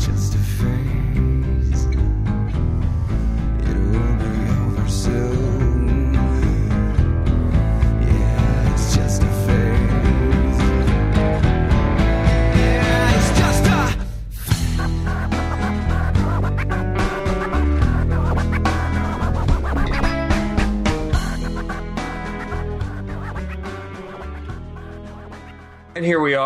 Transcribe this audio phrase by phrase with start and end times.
[0.00, 1.23] just a phase.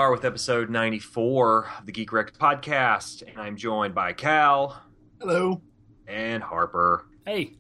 [0.09, 3.23] Are with episode 94 of the Geek Wrecked podcast.
[3.29, 4.83] And I'm joined by Cal
[5.21, 5.61] Hello.
[6.07, 7.05] and Harper.
[7.27, 7.57] Hey,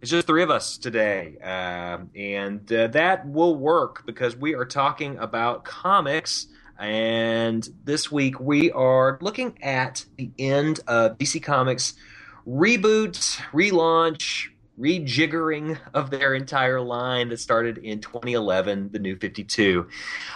[0.00, 1.36] It's just three of us today.
[1.42, 6.46] Um, and uh, that will work because we are talking about comics.
[6.78, 11.92] And this week we are looking at the end of DC Comics
[12.48, 13.18] reboot,
[13.52, 14.48] relaunch,
[14.82, 19.86] rejiggering of their entire line that started in 2011, the New 52.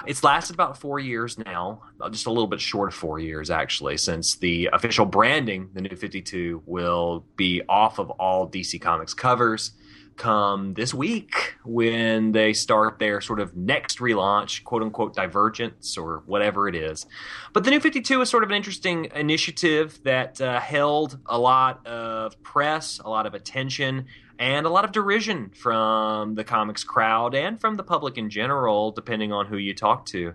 [0.07, 3.51] It's lasted about four years now, uh, just a little bit short of four years
[3.51, 9.15] actually, since the official branding, the New 52, will be off of all DC Comics
[9.15, 9.73] covers
[10.17, 16.23] come this week when they start their sort of next relaunch, quote unquote divergence or
[16.27, 17.07] whatever it is.
[17.53, 21.87] But the New 52 is sort of an interesting initiative that uh, held a lot
[21.87, 24.07] of press, a lot of attention,
[24.39, 28.91] and a lot of derision from the comics crowd and from the public in general,
[28.91, 30.35] depending on who you talk to.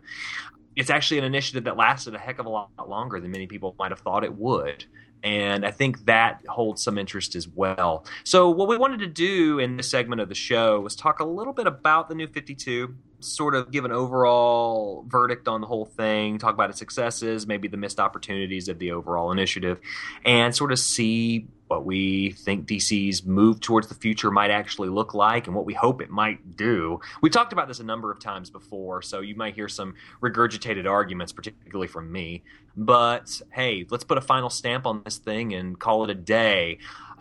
[0.75, 3.75] It's actually an initiative that lasted a heck of a lot longer than many people
[3.77, 4.85] might have thought it would.
[5.23, 8.05] And I think that holds some interest as well.
[8.23, 11.25] So, what we wanted to do in this segment of the show was talk a
[11.25, 15.85] little bit about the new 52, sort of give an overall verdict on the whole
[15.85, 19.79] thing, talk about its successes, maybe the missed opportunities of the overall initiative,
[20.25, 25.13] and sort of see what we think DC's move towards the future might actually look
[25.13, 26.99] like and what we hope it might do.
[27.21, 30.85] We've talked about this a number of times before, so you might hear some regurgitated
[30.85, 32.43] arguments, particularly from me.
[32.75, 36.79] But hey, let's put a final stamp on this thing and call it a day.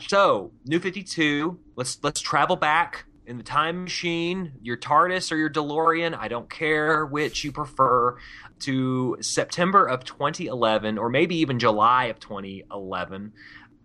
[0.09, 5.49] So, New 52, let's let's travel back in the time machine, your TARDIS or your
[5.49, 8.19] DeLorean, I don't care which you prefer,
[8.61, 13.33] to September of 2011 or maybe even July of 2011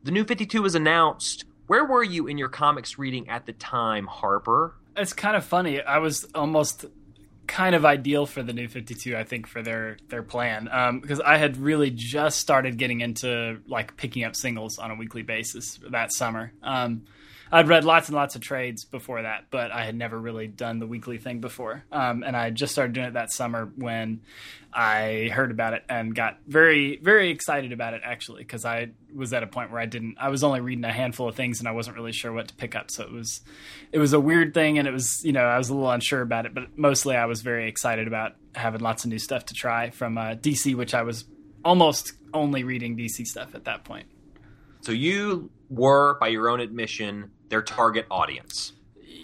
[0.06, 1.46] the new 52 was announced.
[1.66, 4.76] Where were you in your comics reading at the time, Harper?
[4.96, 5.82] it's kind of funny.
[5.82, 6.86] I was almost
[7.48, 11.22] kind of ideal for the new 52 i think for their their plan um, because
[11.22, 15.80] i had really just started getting into like picking up singles on a weekly basis
[15.92, 17.06] that summer um,
[17.52, 20.80] i'd read lots and lots of trades before that but i had never really done
[20.80, 21.84] the weekly thing before.
[21.92, 24.22] Um, and i just started doing it that summer when
[24.74, 29.32] i heard about it and got very very excited about it actually because i was
[29.34, 31.68] at a point where i didn't i was only reading a handful of things and
[31.68, 32.92] i wasn't really sure what to pick up.
[32.92, 33.42] So it was
[33.92, 36.22] it was a weird thing and it was you know i was a little unsure
[36.22, 39.54] about it but mostly i was very excited about having lots of new stuff to
[39.54, 41.26] try from uh, dc which i was
[41.66, 44.06] almost only reading dc stuff at that point.
[44.82, 48.74] So you were, by your own admission, their target audience.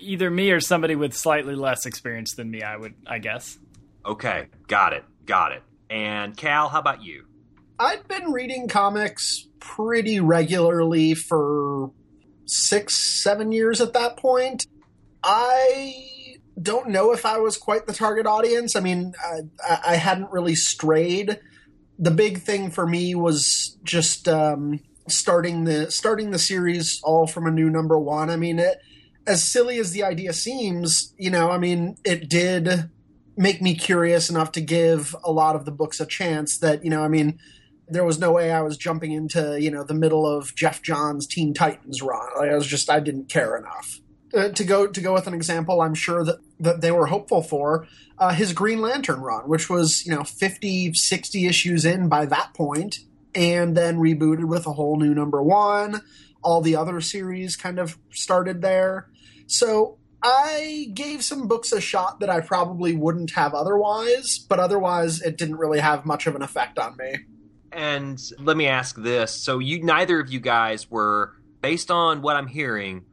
[0.02, 3.58] either me or somebody with slightly less experience than me i would i guess
[4.04, 5.62] Okay, got it, got it.
[5.88, 7.26] And Cal, how about you?
[7.78, 11.92] I'd been reading comics pretty regularly for
[12.48, 14.66] six, seven years at that point.
[15.24, 15.94] I
[16.60, 18.76] don't know if I was quite the target audience.
[18.76, 19.14] I mean,
[19.64, 21.40] I, I hadn't really strayed.
[22.00, 27.48] The big thing for me was just um, starting the starting the series all from
[27.48, 28.30] a new number one.
[28.30, 28.82] I mean, it
[29.28, 32.90] as silly as the idea seems, you know, I mean, it did
[33.38, 36.90] make me curious enough to give a lot of the books a chance that, you
[36.90, 37.40] know, I mean,
[37.88, 41.28] there was no way I was jumping into, you know, the middle of Geoff Johns
[41.28, 42.28] Teen Titans run.
[42.38, 44.00] Like, I was just I didn't care enough.
[44.34, 47.42] Uh, to go to go with an example, I'm sure that, that they were hopeful
[47.42, 47.86] for
[48.18, 52.54] uh, his Green Lantern run, which was, you know, 50, 60 issues in by that
[52.54, 53.00] point,
[53.34, 56.02] and then rebooted with a whole new number one.
[56.44, 59.10] All the other series kind of started there.
[59.48, 65.22] So I gave some books a shot that I probably wouldn't have otherwise, but otherwise
[65.22, 67.16] it didn't really have much of an effect on me.
[67.72, 72.36] And let me ask this: so you, neither of you guys were, based on what
[72.36, 73.06] I'm hearing,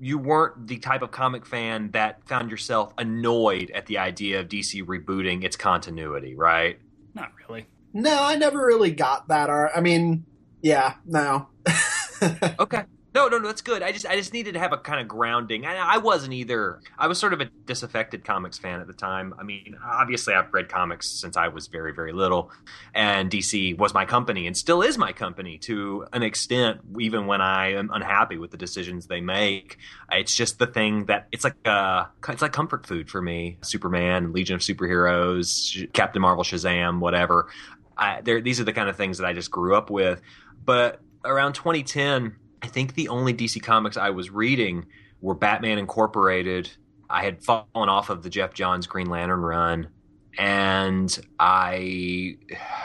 [0.00, 4.48] you weren't the type of comic fan that found yourself annoyed at the idea of
[4.48, 6.78] DC rebooting its continuity, right?
[7.18, 7.66] not really
[7.98, 9.50] No, I never really got that.
[9.50, 10.24] Or I mean,
[10.62, 11.48] yeah, no.
[12.58, 12.82] Okay.
[13.14, 13.82] No, no, no, that's good.
[13.82, 15.64] I just, I just needed to have a kind of grounding.
[15.66, 16.80] I, I wasn't either.
[16.98, 19.34] I was sort of a disaffected comics fan at the time.
[19.38, 22.52] I mean, obviously, I've read comics since I was very, very little,
[22.94, 26.80] and DC was my company and still is my company to an extent.
[27.00, 29.78] Even when I am unhappy with the decisions they make,
[30.12, 33.58] it's just the thing that it's like, uh, it's like comfort food for me.
[33.62, 37.48] Superman, Legion of Superheroes, Captain Marvel, Shazam, whatever.
[37.98, 40.20] I, these are the kind of things that I just grew up with.
[40.64, 44.86] But around 2010, I think the only DC comics I was reading
[45.20, 46.70] were Batman Incorporated.
[47.10, 49.88] I had fallen off of the Geoff Johns Green Lantern run,
[50.36, 52.36] and I,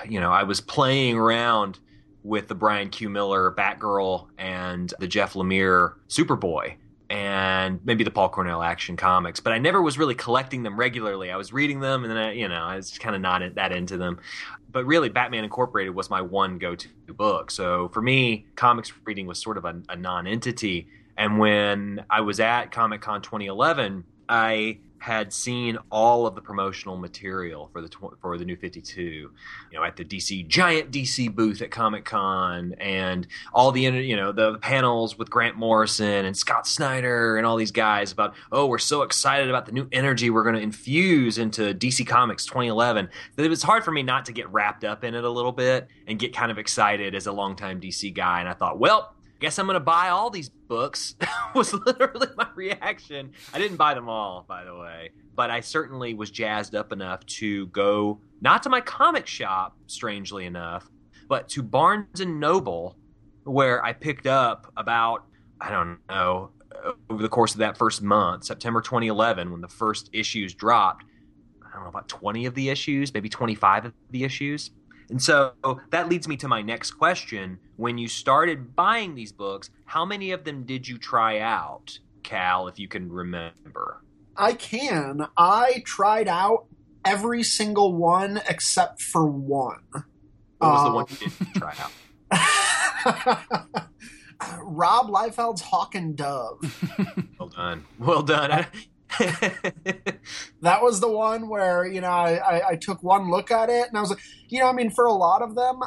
[0.07, 1.79] you know, I was playing around
[2.23, 3.09] with the Brian Q.
[3.09, 6.75] Miller Batgirl and the Jeff Lemire Superboy
[7.13, 11.29] and maybe the Paul Cornell Action Comics, but I never was really collecting them regularly.
[11.29, 13.71] I was reading them, and then I, you know I was kind of not that
[13.71, 14.19] into them.
[14.71, 17.51] But really, Batman Incorporated was my one go-to book.
[17.51, 20.87] So for me, comics reading was sort of a, a non-entity.
[21.15, 26.95] And when I was at Comic Con 2011, I had seen all of the promotional
[26.95, 29.29] material for the tw- for the new 52 you
[29.73, 34.57] know at the DC giant DC booth at Comic-Con and all the you know the
[34.59, 39.01] panels with Grant Morrison and Scott Snyder and all these guys about oh we're so
[39.01, 43.49] excited about the new energy we're going to infuse into DC Comics 2011 that it
[43.49, 46.17] was hard for me not to get wrapped up in it a little bit and
[46.17, 48.39] get kind of excited as a longtime DC guy.
[48.39, 51.15] And I thought well guess I'm going to buy all these books
[51.53, 53.33] was literally my reaction.
[53.53, 57.25] I didn't buy them all, by the way, but I certainly was jazzed up enough
[57.25, 60.89] to go not to my comic shop, strangely enough,
[61.27, 62.95] but to Barnes and Noble,
[63.43, 65.25] where I picked up about
[65.59, 66.51] I don't know
[67.09, 71.03] over the course of that first month, September 2011, when the first issues dropped.
[71.61, 74.71] I don't know about 20 of the issues, maybe 25 of the issues.
[75.13, 75.53] And so
[75.91, 77.59] that leads me to my next question.
[77.75, 82.67] When you started buying these books, how many of them did you try out, Cal,
[82.67, 84.01] if you can remember?
[84.35, 85.27] I can.
[85.37, 86.65] I tried out
[87.05, 89.83] every single one except for one.
[89.91, 90.03] What
[90.61, 91.91] was the Um, one you didn't try out?
[94.63, 96.59] Rob Liefeld's Hawk and Dove.
[97.39, 97.85] Well done.
[97.99, 98.65] Well done.
[100.61, 103.87] That was the one where, you know, I, I, I took one look at it
[103.89, 105.81] and I was like, you know, I mean, for a lot of them,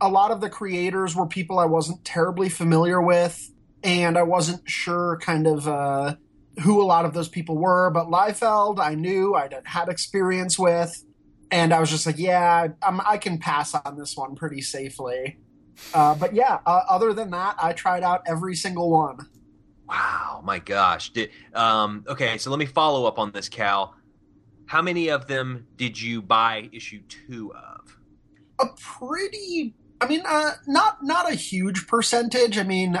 [0.00, 3.50] a lot of the creators were people I wasn't terribly familiar with,
[3.82, 6.16] and I wasn't sure kind of uh,
[6.62, 7.90] who a lot of those people were.
[7.90, 11.04] But Liefeld, I knew, I'd had experience with,
[11.50, 15.38] and I was just like, yeah, I'm, I can pass on this one pretty safely.
[15.92, 19.18] Uh, but yeah, uh, other than that, I tried out every single one.
[19.88, 21.10] Wow, my gosh.
[21.10, 23.94] Did, um, okay, so let me follow up on this, Cal.
[24.66, 27.98] How many of them did you buy issue two of?
[28.60, 33.00] a pretty i mean uh, not not a huge percentage i mean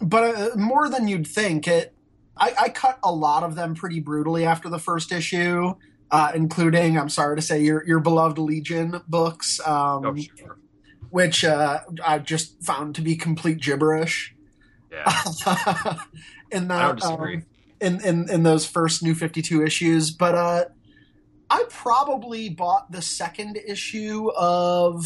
[0.00, 1.94] but uh, more than you'd think it
[2.38, 5.74] I, I cut a lot of them pretty brutally after the first issue
[6.10, 10.56] uh, including i'm sorry to say your your beloved legion books um, Oh, sure.
[11.10, 14.33] which uh, i just found to be complete gibberish
[14.94, 15.04] Yeah,
[16.50, 17.34] in I that don't disagree.
[17.36, 17.46] um,
[17.80, 20.64] in, in in those first new 52 issues but uh
[21.50, 25.04] i probably bought the second issue of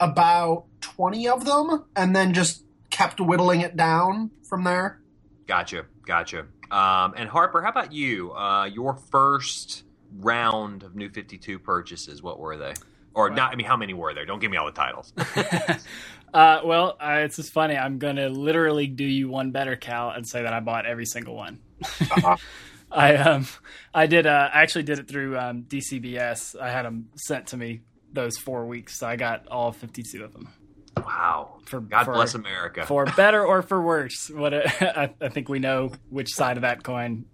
[0.00, 5.00] about 20 of them and then just kept whittling it down from there
[5.46, 6.46] Gotcha, gotcha.
[6.70, 8.32] Um, and Harper, how about you?
[8.32, 9.82] Uh, your first
[10.20, 12.72] round of New Fifty Two purchases, what were they?
[13.14, 13.52] Or Well- not?
[13.52, 14.24] I mean, how many were there?
[14.24, 15.12] Don't give me all the titles.
[16.34, 17.76] uh, well, uh, it's just funny.
[17.76, 21.06] I'm going to literally do you one better, Cal, and say that I bought every
[21.06, 21.60] single one.
[22.92, 23.46] I um,
[23.94, 24.26] I did.
[24.26, 26.58] Uh, I actually did it through um, DCBS.
[26.60, 27.82] I had them sent to me
[28.12, 30.48] those four weeks, so I got all 52 of them.
[30.96, 31.58] wow.
[31.66, 32.84] For God for, bless America.
[32.86, 36.62] For better or for worse, what it, I, I think we know which side of
[36.62, 37.26] that coin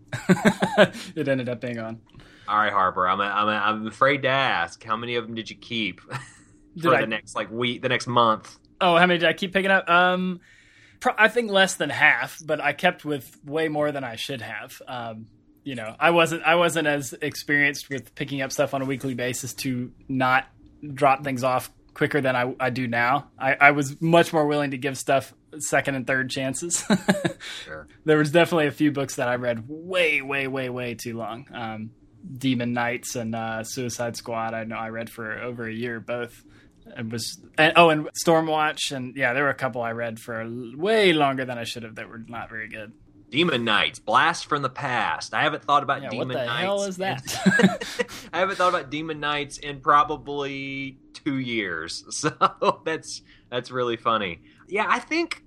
[1.17, 2.01] it ended up being on.
[2.49, 3.09] all right, Harper.
[3.09, 4.83] I'm I'm I'm afraid to ask.
[4.85, 6.01] How many of them did you keep
[6.75, 8.59] Did for I- the next like week, the next month?
[8.81, 9.89] Oh, how many did I keep picking up?
[9.89, 10.41] Um,
[11.01, 14.43] pro- I think less than half, but I kept with way more than I should
[14.43, 14.81] have.
[14.87, 15.27] Um,
[15.65, 19.15] you know, I wasn't I wasn't as experienced with picking up stuff on a weekly
[19.15, 20.47] basis to not
[20.95, 23.31] drop things off quicker than I, I do now.
[23.39, 26.85] I, I was much more willing to give stuff second and third chances.
[27.65, 27.89] Sure.
[28.05, 31.47] there was definitely a few books that I read way, way, way, way too long.
[31.53, 31.91] Um,
[32.39, 34.53] Demon Knights and uh, Suicide Squad.
[34.55, 36.45] I know I read for over a year both.
[36.97, 40.47] It was and, oh, and Stormwatch, and yeah, there were a couple I read for
[40.77, 42.93] way longer than I should have that were not very good.
[43.29, 45.35] Demon Knights, Blast from the Past.
[45.35, 46.61] I haven't thought about Yeah, Demon what the Knights.
[46.63, 48.19] hell is that?
[48.33, 52.31] I haven't thought about Demon Knights in probably two years, so
[52.85, 54.43] that's that's really funny.
[54.69, 55.43] Yeah, I think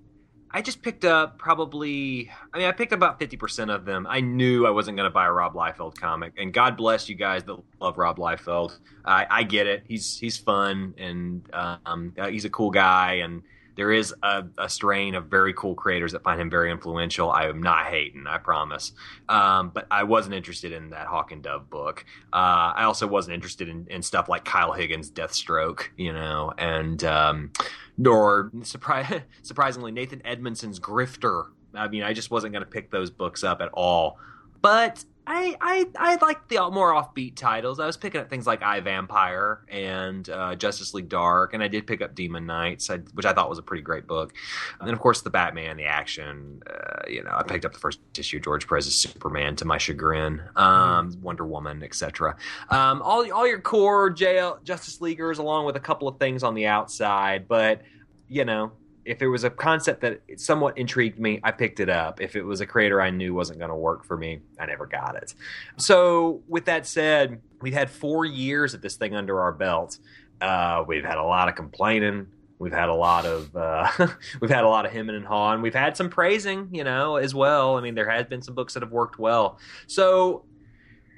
[0.52, 2.32] I just picked up probably.
[2.54, 4.08] I mean, I picked about fifty percent of them.
[4.10, 7.16] I knew I wasn't going to buy a Rob Liefeld comic, and God bless you
[7.16, 8.78] guys that love Rob Liefeld.
[9.06, 9.84] I, I get it.
[9.88, 13.44] He's he's fun and um, uh, he's a cool guy, and
[13.76, 17.32] there is a, a strain of very cool creators that find him very influential.
[17.32, 18.92] I am not hating, I promise.
[19.30, 22.06] Um, but I wasn't interested in that Hawk and Dove book.
[22.34, 27.02] Uh, I also wasn't interested in, in stuff like Kyle Higgins' Deathstroke, you know, and
[27.06, 27.52] um,
[28.00, 31.48] surpri- surprisingly Nathan Edmondson's Grifter.
[31.74, 34.18] I mean, I just wasn't going to pick those books up at all.
[34.62, 37.80] But I I I like the more offbeat titles.
[37.80, 41.68] I was picking up things like I Vampire and uh, Justice League Dark, and I
[41.68, 44.34] did pick up Demon Knights, I, which I thought was a pretty great book.
[44.80, 46.64] And then of course the Batman, the action.
[46.68, 49.78] Uh, you know, I picked up the first issue of George Perez's Superman to my
[49.78, 52.36] chagrin, um, Wonder Woman, etc.
[52.72, 56.56] Um, all all your core JL Justice Leaguers, along with a couple of things on
[56.56, 57.84] the outside, but
[58.28, 58.72] you know
[59.10, 62.22] if it was a concept that somewhat intrigued me, I picked it up.
[62.22, 64.86] If it was a creator I knew wasn't going to work for me, I never
[64.86, 65.34] got it.
[65.78, 69.98] So, with that said, we've had four years of this thing under our belt.
[70.40, 72.28] Uh, we've had a lot of complaining.
[72.60, 73.90] We've had a lot of uh,
[74.42, 75.64] we've had a lot of hemming and hawing.
[75.64, 77.78] We've had some praising, you know, as well.
[77.78, 79.58] I mean, there has been some books that have worked well.
[79.88, 80.46] So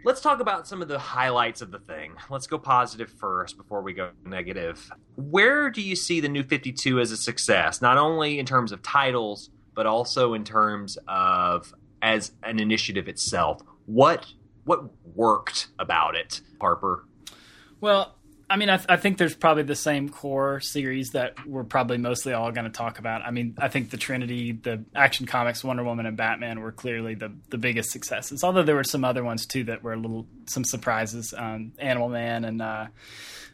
[0.04, 2.14] let's talk about some of the highlights of the thing.
[2.30, 4.90] Let's go positive first before we go negative.
[5.16, 7.82] Where do you see the new 52 as a success?
[7.82, 13.62] Not only in terms of titles, but also in terms of as an initiative itself.
[13.86, 14.26] What
[14.64, 14.84] what
[15.16, 17.06] worked about it, Harper?
[17.80, 18.16] Well,
[18.52, 21.98] I mean, I, th- I think there's probably the same core series that we're probably
[21.98, 23.22] mostly all going to talk about.
[23.22, 27.16] I mean, I think the Trinity, the Action Comics, Wonder Woman, and Batman were clearly
[27.16, 28.44] the the biggest successes.
[28.44, 31.34] Although there were some other ones too that were a little some surprises.
[31.36, 32.88] Um, Animal Man and uh,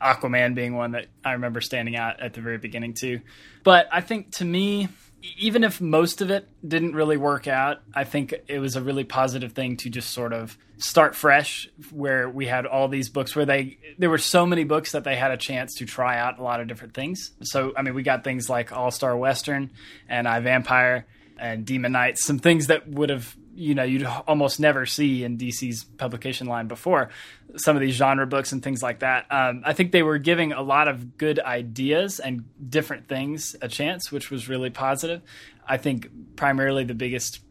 [0.01, 3.21] Aquaman being one that I remember standing out at the very beginning too.
[3.63, 4.89] But I think to me,
[5.37, 9.03] even if most of it didn't really work out, I think it was a really
[9.03, 13.45] positive thing to just sort of start fresh where we had all these books where
[13.45, 16.43] they there were so many books that they had a chance to try out a
[16.43, 17.31] lot of different things.
[17.41, 19.71] So I mean we got things like All Star Western
[20.07, 21.07] and I Vampire
[21.39, 25.37] and Demon Knights, some things that would have you know you'd almost never see in
[25.37, 27.09] DC's publication line before.
[27.55, 29.25] Some of these genre books and things like that.
[29.31, 33.67] Um, I think they were giving a lot of good ideas and different things a
[33.67, 35.21] chance, which was really positive.
[35.67, 37.41] I think primarily the biggest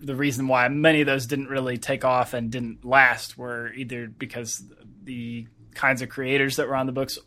[0.00, 4.06] the reason why many of those didn't really take off and didn't last were either
[4.06, 4.64] because
[5.04, 7.18] the kinds of creators that were on the books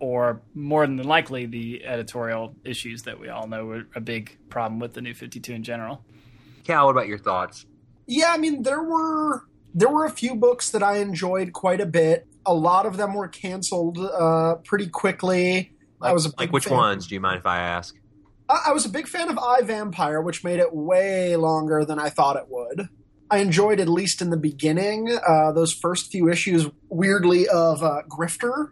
[0.00, 4.78] or more than likely the editorial issues that we all know were a big problem
[4.78, 6.04] with the new 52 in general.
[6.64, 7.66] Cal, what about your thoughts?
[8.06, 9.44] Yeah, I mean there were
[9.74, 12.26] there were a few books that I enjoyed quite a bit.
[12.44, 15.72] A lot of them were canceled uh, pretty quickly.
[16.00, 17.06] Like, I was a like which fan- ones?
[17.06, 17.96] Do you mind if I ask?
[18.66, 22.10] I was a big fan of I Vampire, which made it way longer than I
[22.10, 22.88] thought it would.
[23.30, 28.02] I enjoyed, at least in the beginning, uh, those first few issues, weirdly, of uh,
[28.08, 28.70] Grifter.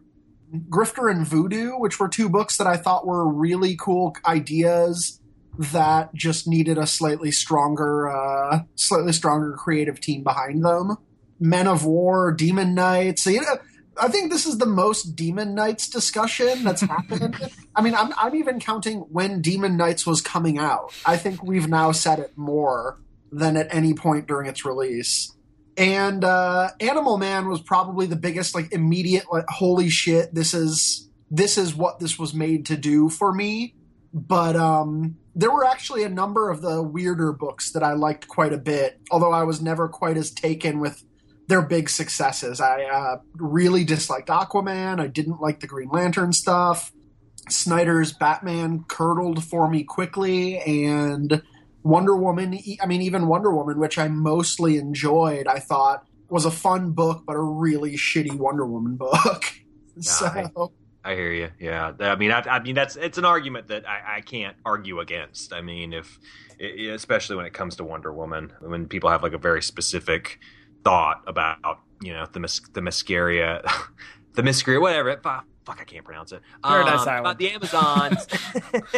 [0.68, 5.20] Grifter and Voodoo, which were two books that I thought were really cool ideas
[5.58, 10.97] that just needed a slightly stronger, uh, slightly stronger creative team behind them.
[11.38, 13.26] Men of War, Demon Knights.
[13.26, 13.58] You know,
[14.00, 17.37] I think this is the most Demon Knights discussion that's happened.
[17.76, 20.93] I mean, I'm, I'm even counting when Demon Knights was coming out.
[21.05, 22.99] I think we've now said it more
[23.31, 25.35] than at any point during its release.
[25.76, 31.09] And uh, Animal Man was probably the biggest, like, immediate, like, holy shit, this is
[31.31, 33.75] this is what this was made to do for me.
[34.14, 38.52] But um, there were actually a number of the weirder books that I liked quite
[38.52, 41.05] a bit, although I was never quite as taken with
[41.49, 42.61] their big successes.
[42.61, 45.00] I uh, really disliked Aquaman.
[45.00, 46.93] I didn't like the Green Lantern stuff.
[47.49, 51.43] Snyder's Batman curdled for me quickly, and
[51.83, 52.59] Wonder Woman.
[52.81, 57.25] I mean, even Wonder Woman, which I mostly enjoyed, I thought was a fun book,
[57.26, 59.45] but a really shitty Wonder Woman book.
[60.00, 61.49] so I hear you.
[61.59, 65.00] Yeah, I mean, I, I mean that's it's an argument that I, I can't argue
[65.00, 65.55] against.
[65.55, 66.19] I mean, if
[66.61, 70.38] especially when it comes to Wonder Woman, when people have like a very specific
[70.85, 71.58] thought about
[72.02, 73.62] you know the mis- the Mascaria,
[74.35, 75.16] the Mascaria, whatever.
[75.23, 76.40] Fuck, fuck, I can't pronounce it.
[76.62, 77.26] Paradise um, Island.
[77.26, 78.26] About the Amazons,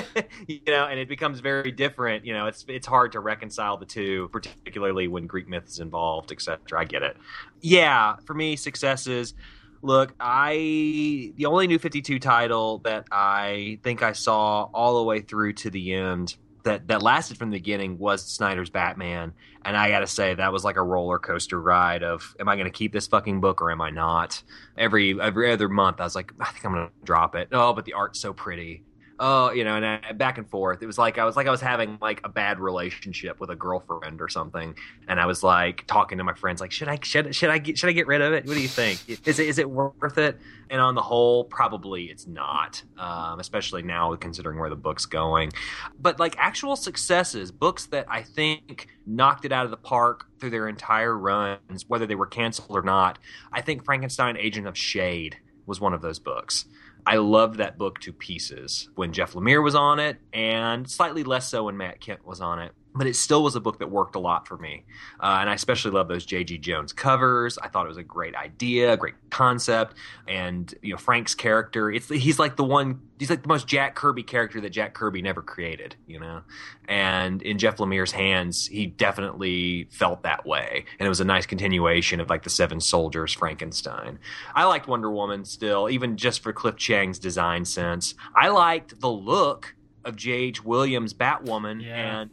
[0.47, 2.25] you know, and it becomes very different.
[2.25, 6.33] You know, it's it's hard to reconcile the two, particularly when Greek myth is involved,
[6.33, 6.59] etc.
[6.81, 7.17] I get it.
[7.61, 9.35] Yeah, for me, successes.
[9.83, 15.21] Look, I the only new 52 title that I think I saw all the way
[15.21, 19.33] through to the end that that lasted from the beginning was Snyder's Batman,
[19.65, 22.57] and I got to say that was like a roller coaster ride of am I
[22.57, 24.43] going to keep this fucking book or am I not?
[24.77, 27.49] Every every other month I was like I think I'm going to drop it.
[27.53, 28.85] Oh, but the art's so pretty.
[29.21, 30.83] Oh, you know, and I, back and forth.
[30.83, 33.55] It was like I was like I was having like a bad relationship with a
[33.55, 34.75] girlfriend or something,
[35.07, 37.79] and I was like talking to my friends, like, should I should should I get
[37.79, 38.47] should I get rid of it?
[38.47, 38.99] What do you think?
[39.27, 40.39] Is it is it worth it?
[40.71, 45.53] And on the whole, probably it's not, um, especially now considering where the book's going.
[46.01, 50.51] But like actual successes, books that I think knocked it out of the park through
[50.51, 53.19] their entire runs, whether they were canceled or not.
[53.53, 55.37] I think Frankenstein: Agent of Shade
[55.67, 56.65] was one of those books.
[57.07, 61.49] I loved that book to pieces when Jeff Lemire was on it, and slightly less
[61.49, 62.73] so when Matt Kindt was on it.
[62.93, 64.85] But it still was a book that worked a lot for me.
[65.21, 66.59] Uh, and I especially love those J.G.
[66.59, 67.57] Jones covers.
[67.57, 69.95] I thought it was a great idea, a great concept.
[70.27, 73.95] And, you know, Frank's character, it's he's like the one, he's like the most Jack
[73.95, 76.43] Kirby character that Jack Kirby never created, you know?
[76.89, 80.85] And in Jeff Lemire's hands, he definitely felt that way.
[80.99, 84.19] And it was a nice continuation of like the Seven Soldiers Frankenstein.
[84.53, 88.15] I liked Wonder Woman still, even just for Cliff Chiang's design sense.
[88.35, 90.65] I liked the look of J.H.
[90.65, 92.21] Williams' Batwoman Yeah.
[92.23, 92.31] and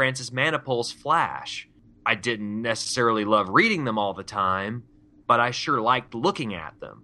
[0.00, 1.68] Francis Manapul's Flash.
[2.06, 4.82] I didn't necessarily love reading them all the time,
[5.26, 7.02] but I sure liked looking at them.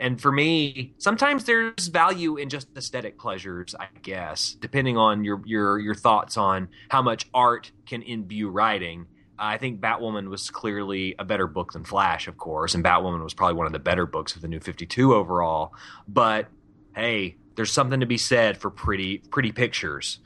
[0.00, 5.42] And for me, sometimes there's value in just aesthetic pleasures, I guess, depending on your
[5.44, 9.08] your your thoughts on how much art can imbue writing.
[9.38, 13.34] I think Batwoman was clearly a better book than Flash, of course, and Batwoman was
[13.34, 15.74] probably one of the better books of the New 52 overall.
[16.08, 16.48] But
[16.96, 20.20] hey, there's something to be said for pretty pretty pictures.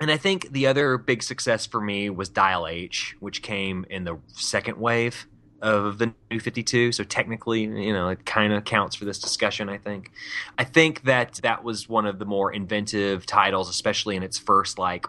[0.00, 4.04] And I think the other big success for me was Dial H, which came in
[4.04, 5.26] the second wave
[5.60, 6.92] of the New 52.
[6.92, 10.12] So technically, you know, it kind of counts for this discussion, I think.
[10.56, 14.78] I think that that was one of the more inventive titles, especially in its first
[14.78, 15.06] like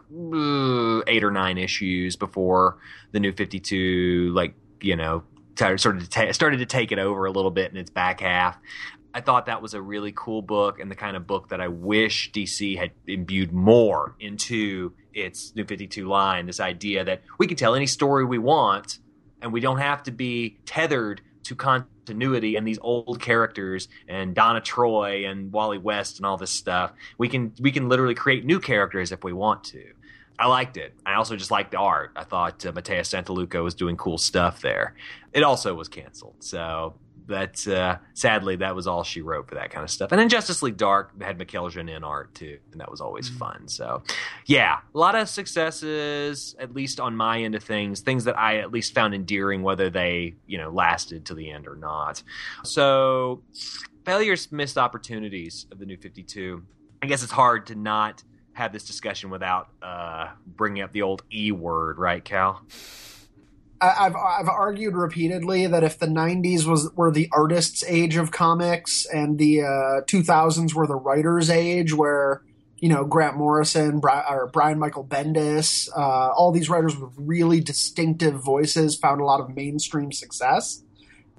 [1.07, 2.77] eight or nine issues before
[3.11, 5.23] the New 52, like, you know,
[5.55, 8.57] started to, ta- started to take it over a little bit in its back half.
[9.13, 11.67] I thought that was a really cool book and the kind of book that I
[11.67, 16.45] wish DC had imbued more into its New 52 line.
[16.45, 18.99] This idea that we can tell any story we want
[19.41, 24.61] and we don't have to be tethered to continuity and these old characters and Donna
[24.61, 26.91] Troy and Wally West and all this stuff.
[27.17, 29.83] We can we can literally create new characters if we want to.
[30.37, 30.93] I liked it.
[31.05, 32.11] I also just liked the art.
[32.15, 34.95] I thought uh, Mateus Santolouco was doing cool stuff there.
[35.33, 36.95] It also was canceled, so
[37.29, 40.11] that uh, sadly that was all she wrote for that kind of stuff.
[40.11, 43.67] And then Justice League Dark had Mikel Janín art too, and that was always fun.
[43.67, 44.03] So
[44.45, 48.57] yeah, a lot of successes, at least on my end of things, things that I
[48.57, 52.21] at least found endearing, whether they you know lasted to the end or not.
[52.63, 53.43] So
[54.05, 56.63] failures, missed opportunities of the New Fifty Two.
[57.01, 61.23] I guess it's hard to not have this discussion without uh, bringing up the old
[61.33, 62.61] E word, right, Cal?
[63.81, 69.05] I've I've argued repeatedly that if the '90s was were the artists' age of comics
[69.05, 72.41] and the uh, 2000s were the writers' age, where
[72.77, 77.61] you know Grant Morrison, Bri- or Brian Michael Bendis, uh, all these writers with really
[77.61, 80.83] distinctive voices found a lot of mainstream success,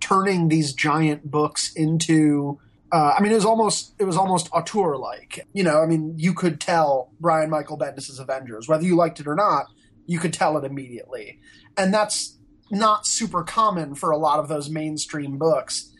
[0.00, 2.58] turning these giant books into.
[2.92, 5.46] Uh, I mean, it was almost it was almost auteur like.
[5.52, 9.28] You know, I mean, you could tell Brian Michael Bendis's Avengers, whether you liked it
[9.28, 9.66] or not,
[10.06, 11.38] you could tell it immediately
[11.76, 12.38] and that's
[12.70, 15.92] not super common for a lot of those mainstream books.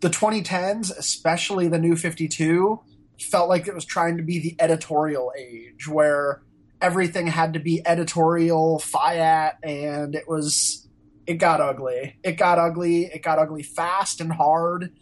[0.00, 2.80] The 2010s, especially the New 52,
[3.20, 6.42] felt like it was trying to be the editorial age where
[6.80, 10.88] everything had to be editorial, fiat, and it was
[11.26, 12.16] it got ugly.
[12.22, 13.04] It got ugly.
[13.04, 14.92] It got ugly fast and hard.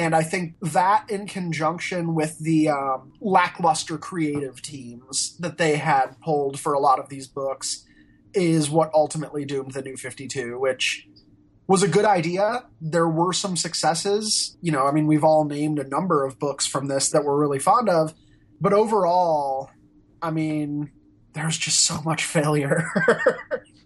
[0.00, 6.18] And I think that, in conjunction with the um, lackluster creative teams that they had
[6.22, 7.84] pulled for a lot of these books,
[8.32, 11.06] is what ultimately doomed the new 52 which
[11.66, 12.64] was a good idea.
[12.80, 14.56] There were some successes.
[14.62, 17.38] You know i mean we've all named a number of books from this that we're
[17.38, 18.14] really fond of
[18.58, 19.70] but overall
[20.22, 20.92] i mean
[21.34, 22.88] there's just so much failure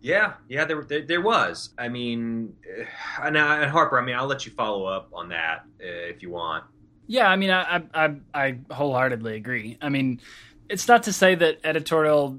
[0.00, 1.70] Yeah, yeah, there, there, there was.
[1.76, 2.54] I mean,
[3.22, 6.22] and, uh, and Harper, I mean, I'll let you follow up on that uh, if
[6.22, 6.64] you want.
[7.06, 9.78] Yeah, I mean, I, I I I wholeheartedly agree.
[9.80, 10.20] I mean,
[10.68, 12.38] it's not to say that editorial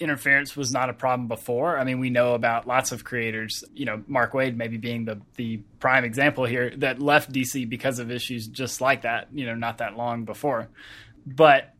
[0.00, 1.78] interference was not a problem before.
[1.78, 5.20] I mean, we know about lots of creators, you know, Mark Waid maybe being the
[5.36, 9.54] the prime example here that left DC because of issues just like that, you know,
[9.54, 10.68] not that long before.
[11.24, 11.74] But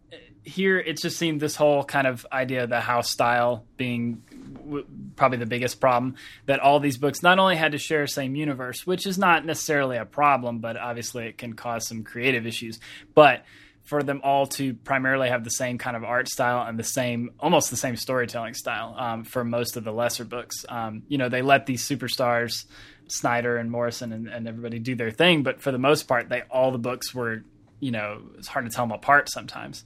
[0.44, 4.22] here it just seemed this whole kind of idea of the house style being
[4.68, 6.14] w- probably the biggest problem
[6.46, 9.44] that all these books not only had to share the same universe which is not
[9.44, 12.78] necessarily a problem but obviously it can cause some creative issues
[13.14, 13.44] but
[13.84, 17.30] for them all to primarily have the same kind of art style and the same
[17.40, 21.28] almost the same storytelling style um, for most of the lesser books um, you know
[21.28, 22.66] they let these superstars
[23.08, 26.42] snyder and morrison and, and everybody do their thing but for the most part they
[26.50, 27.42] all the books were
[27.80, 29.84] you know it's hard to tell them apart sometimes.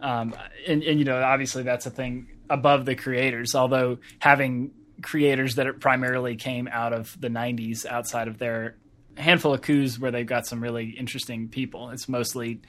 [0.00, 0.34] Um,
[0.66, 3.54] and, and you know obviously that's a thing above the creators.
[3.54, 8.76] Although having creators that primarily came out of the '90s, outside of their
[9.16, 12.60] handful of coups where they've got some really interesting people, it's mostly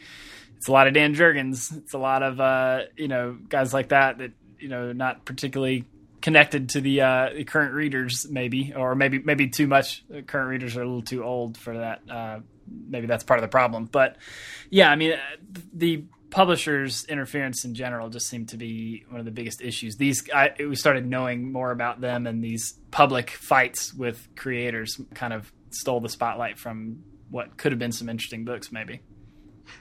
[0.57, 1.75] it's a lot of Dan Jurgens.
[1.75, 5.85] It's a lot of uh, you know guys like that that you know not particularly
[6.23, 10.05] connected to the, uh, the current readers, maybe, or maybe maybe too much.
[10.09, 12.01] The current readers are a little too old for that.
[12.09, 13.89] Uh, maybe that's part of the problem.
[13.91, 14.15] But
[14.69, 15.17] yeah, I mean, uh,
[15.73, 19.97] the publishers' interference in general just seemed to be one of the biggest issues.
[19.97, 25.31] These I, we started knowing more about them, and these public fights with creators kind
[25.31, 29.01] of stole the spotlight from what could have been some interesting books, maybe.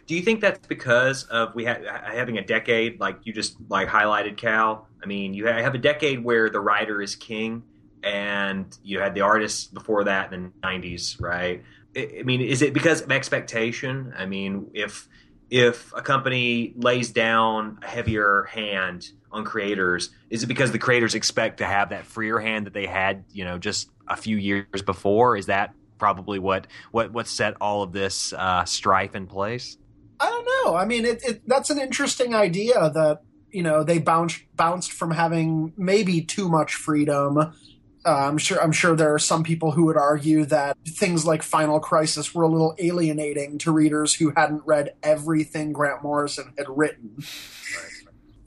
[0.06, 3.88] Do you think that's because of we ha- having a decade like you just like
[3.88, 4.86] highlighted, Cal?
[5.02, 7.62] I mean, you have a decade where the writer is king,
[8.02, 11.62] and you had the artists before that in the '90s, right?
[11.96, 14.12] I I mean, is it because of expectation?
[14.16, 15.08] I mean, if
[15.52, 21.14] if a company lays down a heavier hand on creators, is it because the creators
[21.14, 24.80] expect to have that freer hand that they had, you know, just a few years
[24.86, 25.36] before?
[25.36, 29.76] Is that probably what what what set all of this uh, strife in place?
[30.18, 30.74] I don't know.
[30.74, 35.10] I mean, it, it that's an interesting idea that you know they bounced bounced from
[35.10, 37.52] having maybe too much freedom.
[38.04, 38.60] Uh, I'm sure.
[38.60, 42.42] I'm sure there are some people who would argue that things like Final Crisis were
[42.42, 47.22] a little alienating to readers who hadn't read everything Grant Morrison had written.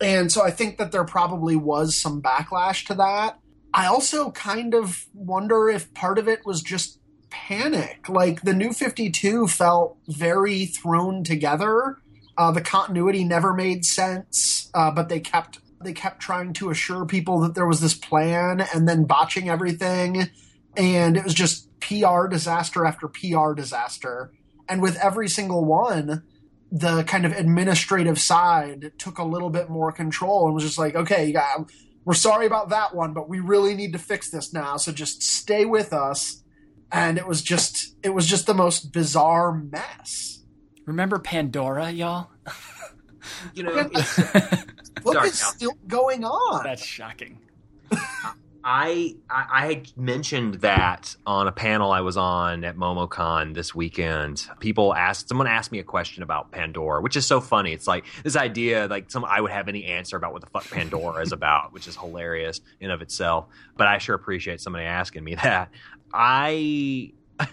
[0.02, 3.40] And so I think that there probably was some backlash to that.
[3.74, 8.08] I also kind of wonder if part of it was just panic.
[8.08, 11.98] Like the new 52 felt very thrown together.
[12.38, 17.06] Uh, the continuity never made sense, uh, but they kept they kept trying to assure
[17.06, 20.30] people that there was this plan and then botching everything,
[20.76, 24.32] and it was just PR disaster after PR disaster.
[24.68, 26.24] And with every single one,
[26.72, 30.96] the kind of administrative side took a little bit more control and was just like,
[30.96, 31.70] okay, got,
[32.04, 34.78] we're sorry about that one, but we really need to fix this now.
[34.78, 36.44] So just stay with us.
[36.92, 40.44] And it was just, it was just the most bizarre mess.
[40.86, 42.30] Remember Pandora, y'all?
[43.54, 43.86] You know, Yeah.
[43.88, 44.66] it's-
[45.04, 45.52] What Sorry, is Cal.
[45.52, 46.64] still going on?
[46.64, 47.38] That's shocking.
[48.68, 53.76] I, I I had mentioned that on a panel I was on at MomoCon this
[53.76, 54.48] weekend.
[54.60, 57.74] People asked someone asked me a question about Pandora, which is so funny.
[57.74, 60.68] It's like this idea like some I would have any answer about what the fuck
[60.72, 63.46] Pandora is about, which is hilarious in of itself.
[63.78, 65.70] But I sure appreciate somebody asking me that.
[66.12, 67.12] I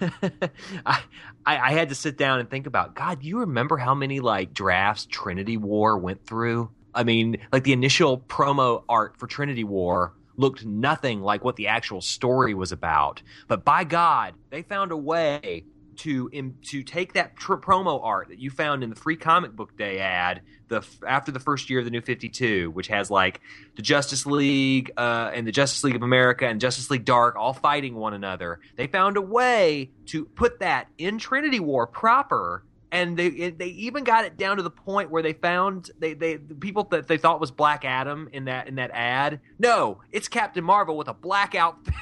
[0.87, 1.03] I,
[1.47, 3.23] I I had to sit down and think about God.
[3.23, 6.71] You remember how many like drafts Trinity War went through?
[6.95, 11.69] I mean, like the initial promo art for Trinity War looked nothing like what the
[11.69, 13.23] actual story was about.
[13.49, 15.65] But by God, they found a way
[15.99, 16.31] to
[16.63, 19.99] to take that tr- promo art that you found in the free comic book day
[19.99, 23.41] ad the f- after the first year of the new 52 which has like
[23.77, 27.53] the Justice League uh, and the Justice League of America and Justice League Dark all
[27.53, 28.61] fighting one another.
[28.77, 33.67] They found a way to put that in Trinity War proper and they it- they
[33.69, 37.09] even got it down to the point where they found they they the people that
[37.09, 39.41] they thought was Black Adam in that in that ad.
[39.59, 41.95] No, it's Captain Marvel with a black outfit.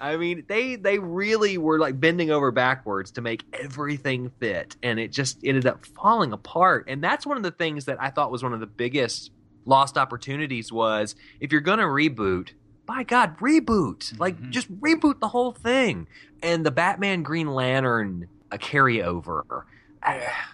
[0.00, 4.98] I mean, they they really were like bending over backwards to make everything fit, and
[4.98, 6.84] it just ended up falling apart.
[6.88, 9.30] And that's one of the things that I thought was one of the biggest
[9.66, 12.50] lost opportunities was if you're going to reboot.
[12.86, 14.18] By God, reboot!
[14.20, 14.50] Like, Mhm.
[14.50, 16.06] just reboot the whole thing.
[16.42, 19.64] And the Batman Green Lantern a carryover.
[20.02, 20.50] Ah.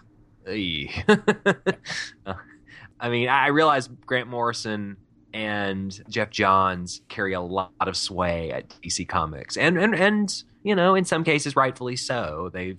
[3.00, 4.96] I mean, I realize Grant Morrison
[5.32, 10.74] and Geoff Johns carry a lot of sway at DC Comics, and and and you
[10.74, 12.50] know, in some cases, rightfully so.
[12.52, 12.78] They've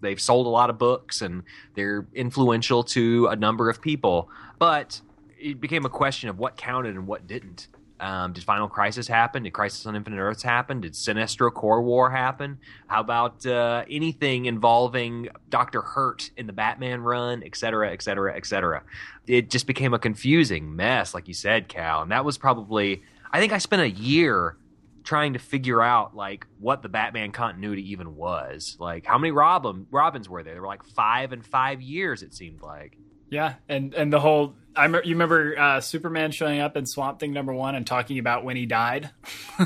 [0.00, 5.00] they've sold a lot of books and they're influential to a number of people, but
[5.38, 7.68] it became a question of what counted and what didn't.
[8.02, 9.44] Um, did Final Crisis happen?
[9.44, 10.80] Did Crisis on Infinite Earths happen?
[10.80, 12.58] Did Sinestro Corps War happen?
[12.88, 18.36] How about uh, anything involving Doctor Hurt in the Batman run, et cetera, et cetera,
[18.36, 18.82] et cetera?
[19.28, 22.02] It just became a confusing mess, like you said, Cal.
[22.02, 24.56] And that was probably, I think I spent a year
[25.04, 28.76] trying to figure out like what the Batman continuity even was.
[28.80, 30.54] Like how many Robin Robins were there?
[30.54, 32.24] There were like five in five years.
[32.24, 32.98] It seemed like.
[33.30, 37.20] Yeah, and and the whole I me- you remember uh, Superman showing up in Swamp
[37.20, 39.10] Thing number one and talking about when he died.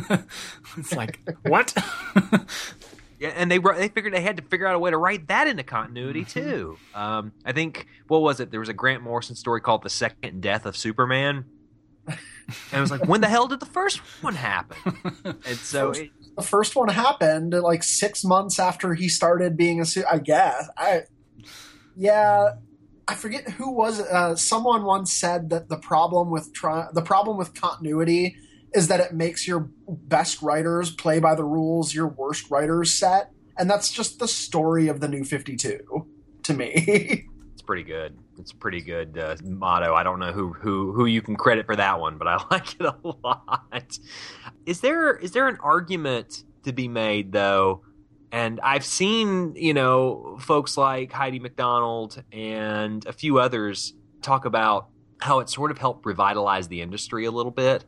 [0.77, 1.75] it's like what?
[3.19, 5.29] Yeah, and they wrote- they figured they had to figure out a way to write
[5.29, 6.77] that into continuity too.
[6.95, 8.51] Um, I think what was it?
[8.51, 11.47] There was a Grant Morrison story called "The Second Death of Superman,"
[12.07, 12.19] and
[12.75, 14.77] it was like, when the hell did the first one happen?
[15.25, 19.87] And so, it, The first one happened like six months after he started being a
[19.87, 20.05] suit.
[20.11, 21.05] I guess I
[21.97, 22.57] Yeah,
[23.09, 24.01] I forget who was.
[24.01, 28.37] Uh, someone once said that the problem with the problem with continuity
[28.73, 33.31] is that it makes your best writers play by the rules your worst writers set,
[33.57, 36.07] and that's just the story of the New Fifty Two
[36.45, 37.29] to me.
[37.57, 38.19] It's pretty good.
[38.39, 39.95] It's a pretty good uh, motto.
[39.95, 42.79] I don't know who, who who you can credit for that one, but I like
[42.79, 43.99] it a lot.
[44.67, 47.81] Is there is there an argument to be made though?
[48.33, 54.89] And I've seen you know folks like Heidi MacDonald and a few others talk about
[55.19, 57.85] how it sort of helped revitalize the industry a little bit.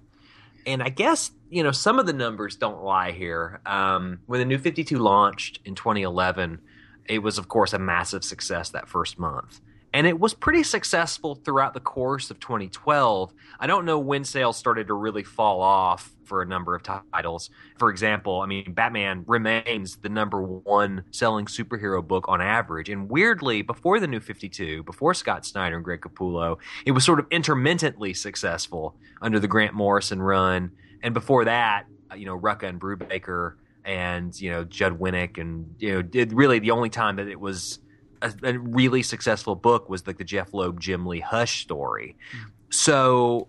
[0.67, 3.61] And I guess you know some of the numbers don't lie here.
[3.67, 6.61] Um, when the New Fifty Two launched in 2011
[7.09, 9.61] it was of course a massive success that first month
[9.93, 14.57] and it was pretty successful throughout the course of 2012 i don't know when sales
[14.57, 17.51] started to really fall off for a number of titles.
[17.79, 22.89] For example i mean batman remains the number one selling superhero book on average.
[22.89, 27.19] And weirdly before the new 52 before scott snyder and greg capullo it was sort
[27.19, 30.71] of intermittently successful under the grant morrison run.
[31.03, 33.55] And before that uh, you know rucka and brubaker
[33.89, 37.41] and you know Judd Winick, and you know, did really the only time that it
[37.41, 37.81] was
[38.23, 42.15] a, a really successful book was like the Jeph Loeb Jim Lee Hush story.
[42.31, 42.49] Hmm.
[42.71, 43.49] So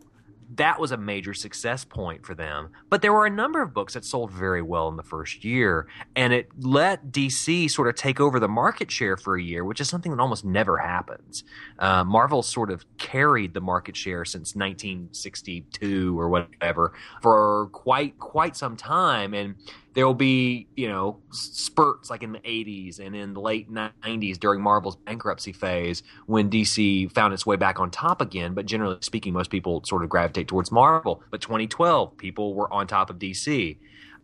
[0.56, 2.70] that was a major success point for them.
[2.90, 5.88] But there were a number of books that sold very well in the first year,
[6.16, 9.80] and it let DC sort of take over the market share for a year, which
[9.80, 11.44] is something that almost never happens.
[11.78, 18.56] Uh, Marvel sort of carried the market share since 1962 or whatever for quite quite
[18.56, 19.56] some time, and
[19.94, 24.40] there will be you know spurts like in the 80s and in the late 90s
[24.40, 28.54] during Marvel's bankruptcy phase when DC found its way back on top again.
[28.54, 31.24] But generally speaking, most people sort of gravitate towards Marvel.
[31.32, 33.78] But 2012, people were on top of DC.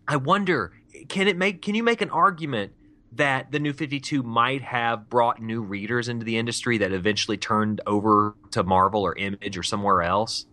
[0.08, 0.72] I wonder,
[1.10, 1.62] can it make?
[1.62, 2.74] Can you make an argument?
[3.12, 7.80] That the new 52 might have brought new readers into the industry that eventually turned
[7.88, 10.48] over to Marvel or Image or somewhere else.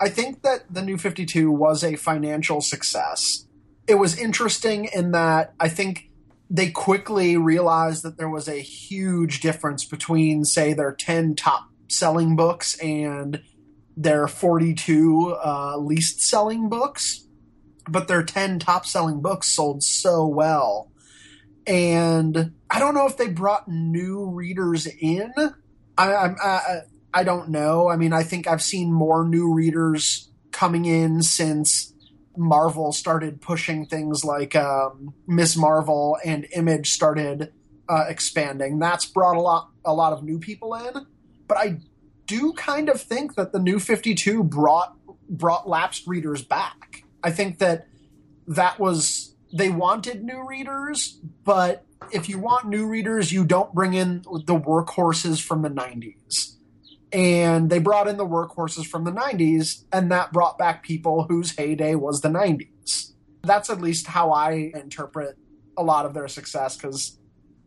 [0.00, 3.46] I think that the New 52 was a financial success.
[3.86, 6.10] It was interesting in that I think
[6.50, 12.36] they quickly realized that there was a huge difference between, say, their 10 top selling
[12.36, 13.42] books and
[13.96, 17.26] their 42 uh, least selling books.
[17.88, 20.90] But their 10 top selling books sold so well.
[21.66, 25.32] And I don't know if they brought new readers in.
[25.96, 26.80] I, I'm, I,
[27.12, 27.88] I don't know.
[27.88, 31.93] I mean, I think I've seen more new readers coming in since
[32.36, 37.52] Marvel started pushing things like um, Miss Marvel and Image started
[37.88, 38.78] uh, expanding.
[38.78, 41.06] That's brought a lot a lot of new people in.
[41.46, 41.78] But I
[42.26, 44.96] do kind of think that the new 52 brought
[45.28, 47.04] brought lapsed readers back.
[47.22, 47.86] I think that
[48.48, 53.94] that was they wanted new readers, but if you want new readers, you don't bring
[53.94, 56.53] in the workhorses from the 90s
[57.14, 61.56] and they brought in the workhorses from the 90s and that brought back people whose
[61.56, 65.36] heyday was the 90s that's at least how i interpret
[65.78, 67.18] a lot of their success because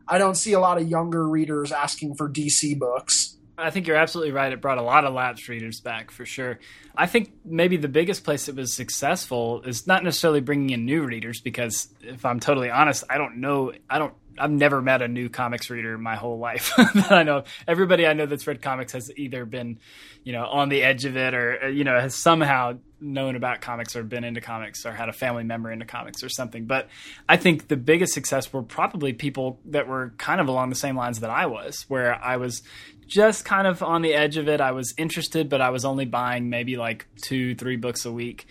[0.08, 3.98] i don't see a lot of younger readers asking for dc books I think you're
[3.98, 4.54] absolutely right.
[4.54, 6.60] It brought a lot of lapsed readers back for sure.
[6.96, 11.04] I think maybe the biggest place it was successful is not necessarily bringing in new
[11.04, 13.74] readers because if I'm totally honest, I don't know.
[13.90, 14.14] I don't.
[14.40, 17.44] I've never met a new comics reader in my whole life that I know.
[17.68, 19.80] Everybody I know that's read comics has either been,
[20.24, 23.62] you know, on the edge of it or uh, you know has somehow known about
[23.62, 26.66] comics or been into comics or had a family member into comics or something.
[26.66, 26.88] But
[27.30, 30.96] I think the biggest success were probably people that were kind of along the same
[30.96, 32.64] lines that I was, where I was
[33.06, 34.62] just kind of on the edge of it.
[34.62, 38.48] I was interested, but I was only buying maybe like two, three books a week.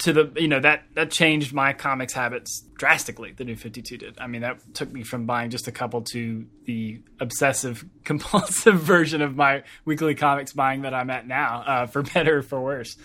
[0.00, 3.32] To the you know that that changed my comics habits drastically.
[3.32, 4.18] The new Fifty Two did.
[4.18, 9.22] I mean that took me from buying just a couple to the obsessive compulsive version
[9.22, 12.96] of my weekly comics buying that I'm at now, uh, for better or for worse.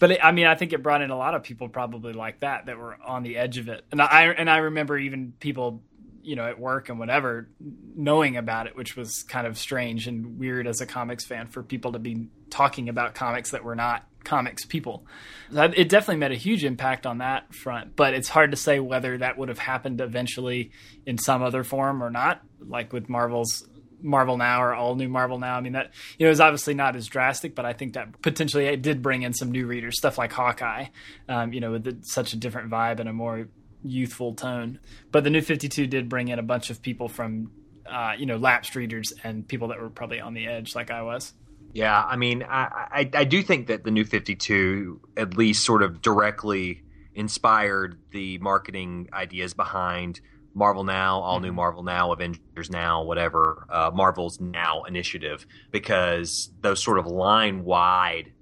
[0.00, 2.40] But it, I mean, I think it brought in a lot of people probably like
[2.40, 5.82] that that were on the edge of it, and I and I remember even people
[6.22, 7.48] you know, at work and whatever,
[7.96, 11.62] knowing about it, which was kind of strange and weird as a comics fan for
[11.62, 15.04] people to be talking about comics that were not comics people.
[15.52, 19.18] It definitely made a huge impact on that front, but it's hard to say whether
[19.18, 20.70] that would have happened eventually
[21.06, 23.66] in some other form or not, like with Marvel's
[24.02, 25.56] Marvel Now or all new Marvel Now.
[25.56, 28.66] I mean, that you know is obviously not as drastic, but I think that potentially
[28.66, 30.86] it did bring in some new readers, stuff like Hawkeye,
[31.28, 33.48] um, you know, with the, such a different vibe and a more
[33.82, 34.78] youthful tone.
[35.10, 37.52] But the new 52 did bring in a bunch of people from,
[37.90, 41.02] uh, you know, lapsed readers and people that were probably on the edge, like I
[41.02, 41.32] was.
[41.72, 45.82] Yeah, I mean, I, I, I do think that the new 52 at least sort
[45.82, 46.82] of directly
[47.14, 50.20] inspired the marketing ideas behind
[50.52, 56.82] Marvel Now, All New Marvel Now, Avengers Now, whatever, uh, Marvel's Now initiative, because those
[56.82, 58.32] sort of line wide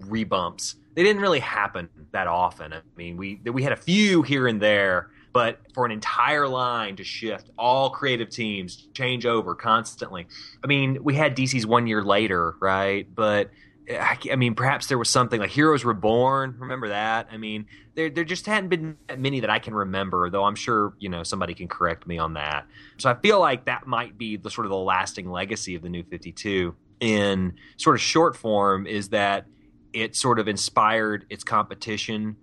[0.00, 2.72] rebumps they didn't really happen that often.
[2.72, 6.96] I mean, we we had a few here and there, but for an entire line
[6.96, 10.26] to shift, all creative teams change over constantly.
[10.64, 13.06] I mean, we had DC's one year later, right?
[13.14, 13.50] But
[13.88, 16.56] I, I mean, perhaps there was something like Heroes Reborn.
[16.58, 17.28] Remember that?
[17.30, 20.42] I mean, there there just hadn't been that many that I can remember, though.
[20.42, 22.66] I'm sure you know somebody can correct me on that.
[22.96, 25.88] So I feel like that might be the sort of the lasting legacy of the
[25.88, 29.46] New Fifty Two in sort of short form is that
[29.92, 32.34] it sort of inspired its competition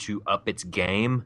[0.00, 1.24] to up its game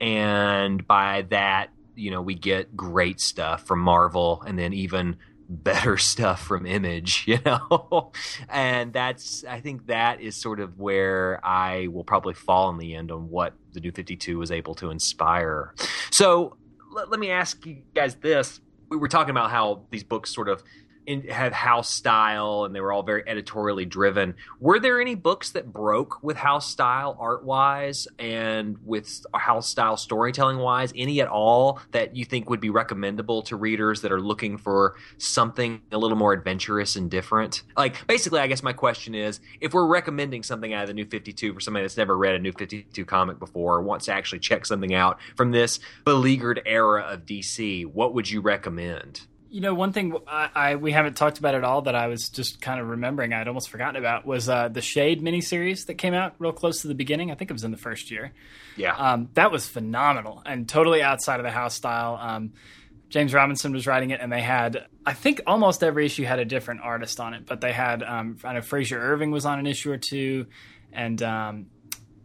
[0.00, 5.16] and by that you know we get great stuff from marvel and then even
[5.48, 8.10] better stuff from image you know?
[8.48, 12.96] And that's i think that is sort of where i will probably fall in the
[12.96, 15.72] end on what the new 52 was able to inspire.
[16.10, 16.56] So
[16.90, 18.60] let, let me ask you guys this.
[18.88, 20.64] We were talking about how these books sort of
[21.06, 24.34] in, have house style and they were all very editorially driven.
[24.60, 29.96] Were there any books that broke with house style art wise and with house style
[29.96, 30.92] storytelling wise?
[30.94, 34.96] Any at all that you think would be recommendable to readers that are looking for
[35.18, 37.62] something a little more adventurous and different?
[37.76, 41.06] Like, basically, I guess my question is if we're recommending something out of the New
[41.06, 44.40] 52 for somebody that's never read a New 52 comic before or wants to actually
[44.40, 49.22] check something out from this beleaguered era of DC, what would you recommend?
[49.48, 52.28] You know, one thing I, I we haven't talked about at all that I was
[52.28, 56.14] just kind of remembering I'd almost forgotten about was uh, the Shade miniseries that came
[56.14, 57.30] out real close to the beginning.
[57.30, 58.32] I think it was in the first year.
[58.76, 58.94] Yeah.
[58.96, 62.18] Um, that was phenomenal and totally outside of the house style.
[62.20, 62.52] Um,
[63.08, 66.44] James Robinson was writing it, and they had I think almost every issue had a
[66.44, 69.66] different artist on it, but they had um, I know Frazer Irving was on an
[69.66, 70.46] issue or two,
[70.92, 71.66] and um,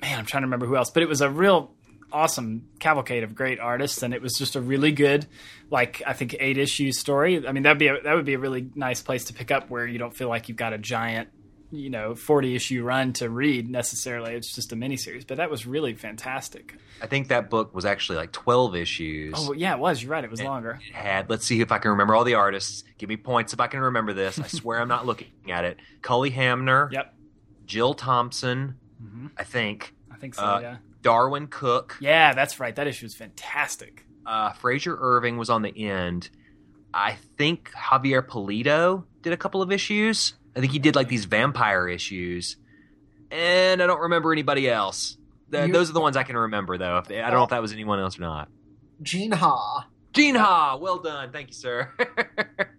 [0.01, 1.71] man, I'm trying to remember who else, but it was a real
[2.11, 5.25] awesome cavalcade of great artists, and it was just a really good,
[5.69, 7.47] like I think eight issue story.
[7.47, 9.69] I mean, that'd be a, that would be a really nice place to pick up
[9.69, 11.29] where you don't feel like you've got a giant,
[11.71, 14.33] you know, forty issue run to read necessarily.
[14.33, 16.75] It's just a miniseries, but that was really fantastic.
[17.01, 19.33] I think that book was actually like 12 issues.
[19.35, 20.03] Oh yeah, it was.
[20.03, 20.23] You're right.
[20.23, 20.79] It was longer.
[20.87, 22.83] It had, let's see if I can remember all the artists.
[22.99, 24.37] Give me points if I can remember this.
[24.39, 25.77] I swear I'm not looking at it.
[26.03, 27.13] Cully Hamner, Yep.
[27.65, 30.43] Jill Thompson, hmm I think, I think so.
[30.43, 30.75] Uh, yeah.
[31.01, 32.75] Darwyn Cooke, Yeah, that's right.
[32.75, 34.05] That issue was fantastic.
[34.25, 36.29] uh, Frazer Irving was on the end.
[36.93, 40.33] I think Javier Pulido did a couple of issues.
[40.55, 42.57] I think he did like these vampire issues.
[43.31, 45.17] And I don't remember anybody else.
[45.51, 46.97] Th- You- those are the ones I can remember, though.
[46.97, 48.49] If I don't know if that was anyone else or not.
[49.01, 49.87] Gene Ha.
[50.13, 51.31] Gene Ha, well done.
[51.31, 51.91] Thank you, sir.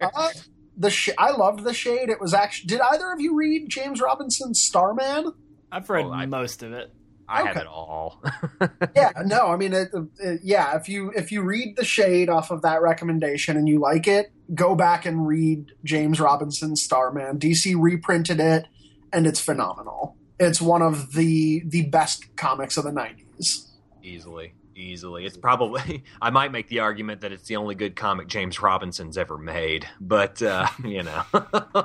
[0.03, 0.29] Uh,
[0.77, 2.09] the sh- I loved the shade.
[2.11, 2.67] It was actually.
[2.67, 5.33] Did either of you read James Robinson's Starman?
[5.71, 6.93] I've read Oh, I- most of it.
[7.33, 8.23] I have it all.
[8.97, 10.77] yeah, no, I mean, it, it, yeah.
[10.77, 14.33] If you if you read the shade off of that recommendation and you like it,
[14.55, 17.39] go back and read James Robinson's Starman.
[17.39, 18.67] DC reprinted it,
[19.13, 20.17] and it's phenomenal.
[20.39, 23.69] It's one of the the best comics of the '90s.
[24.03, 25.25] easily, easily.
[25.25, 26.05] It's probably.
[26.23, 29.87] I might make the argument that it's the only good comic James Robinson's ever made,
[30.01, 31.85] but uh, you know, uh,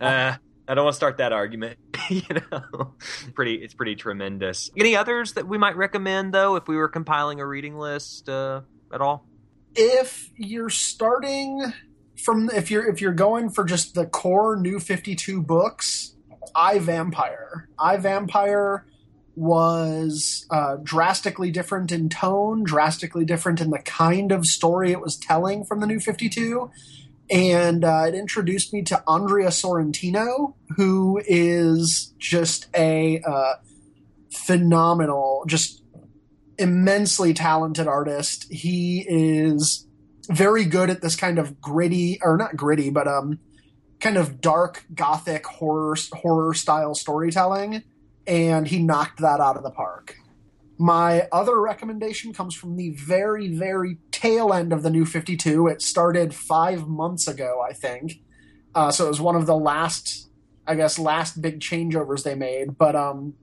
[0.00, 0.36] uh,
[0.70, 1.78] I don't want to start that argument.
[2.08, 2.94] you know,
[3.34, 3.54] pretty.
[3.54, 4.70] It's pretty tremendous.
[4.76, 8.60] Any others that we might recommend though, if we were compiling a reading list uh,
[8.94, 9.26] at all?
[9.74, 11.72] If you're starting
[12.16, 16.14] from if you're if you're going for just the core New Fifty Two books,
[16.54, 17.68] I Vampire.
[17.76, 18.86] I Vampire
[19.34, 25.16] was uh, drastically different in tone, drastically different in the kind of story it was
[25.16, 26.70] telling from the New 52.
[27.30, 33.54] And uh, it introduced me to Andrea Sorrentino, who is just a uh,
[34.32, 35.82] phenomenal, just
[36.58, 38.46] immensely talented artist.
[38.50, 39.86] He is
[40.28, 43.38] very good at this kind of gritty, or not gritty, but um,
[44.00, 47.84] kind of dark gothic horror horror style storytelling
[48.26, 50.16] and he knocked that out of the park.
[50.80, 55.66] My other recommendation comes from the very, very tail end of the new 52.
[55.66, 58.22] It started five months ago, I think.
[58.74, 60.30] Uh, so it was one of the last,
[60.66, 62.78] I guess, last big changeovers they made.
[62.78, 63.34] But um,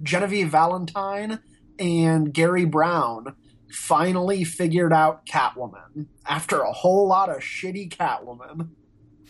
[0.00, 1.40] Genevieve Valentine
[1.80, 3.34] and Gary Brown
[3.68, 8.68] finally figured out Catwoman after a whole lot of shitty Catwoman.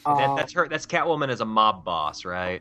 [0.05, 0.69] that, Uh, that's her.
[0.69, 2.61] That's Catwoman as a mob boss, right?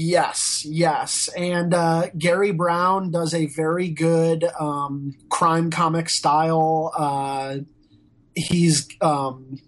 [0.00, 1.28] Yes, yes.
[1.36, 6.92] And uh, Gary Brown does a very good um, crime comic style.
[6.96, 7.56] Uh,
[8.36, 9.58] he's um,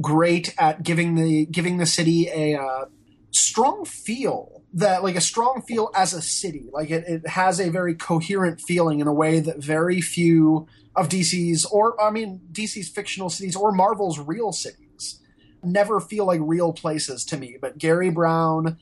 [0.00, 2.86] great at giving the giving the city a uh,
[3.30, 7.70] strong feel that like a strong feel as a city like it, it has a
[7.70, 10.66] very coherent feeling in a way that very few
[10.96, 15.22] of dc's or i mean dc's fictional cities or marvel's real cities
[15.62, 18.76] never feel like real places to me but gary brown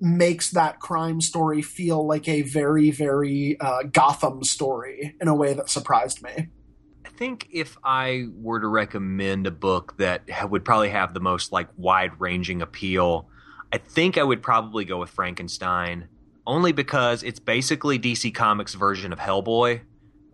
[0.00, 5.54] makes that crime story feel like a very very uh, gotham story in a way
[5.54, 6.48] that surprised me.
[7.04, 11.50] I think if I were to recommend a book that would probably have the most
[11.52, 13.28] like wide-ranging appeal,
[13.72, 16.08] I think I would probably go with Frankenstein,
[16.46, 19.80] only because it's basically DC Comics' version of Hellboy,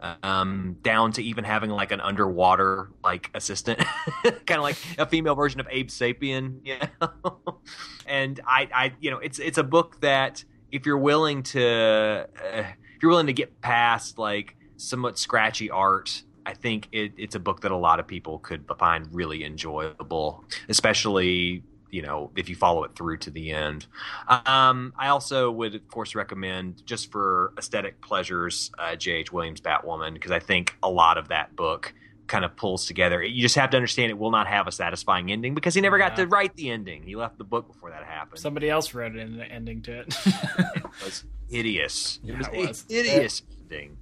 [0.01, 3.79] um, down to even having like an underwater like assistant,
[4.23, 7.59] kind of like a female version of Abe Sapien, you know.
[8.07, 12.59] and I, I, you know, it's it's a book that if you're willing to, uh,
[12.59, 16.23] if you're willing to get past like somewhat scratchy art.
[16.47, 20.45] I think it, it's a book that a lot of people could find really enjoyable,
[20.69, 21.63] especially
[21.95, 23.87] you know if you follow it through to the end.
[24.29, 29.33] Um, I also would, of course, recommend just for aesthetic pleasures, uh, J.H.
[29.33, 31.95] Williams' Batwoman, because I think a lot of that book
[32.27, 33.23] kind of pulls together.
[33.23, 35.99] You just have to understand it will not have a satisfying ending because he never
[35.99, 37.05] got to write the ending.
[37.05, 38.41] He left the book before that happened.
[38.41, 40.15] Somebody else wrote an ending to it.
[40.27, 42.19] it was hideous.
[42.27, 42.85] It was, it was.
[42.89, 43.99] hideous ending.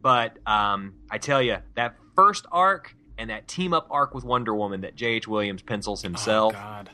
[0.00, 4.54] But um, I tell you, that first arc and that team up arc with Wonder
[4.54, 5.26] Woman that J.H.
[5.26, 6.90] Williams pencils himself, Oh God,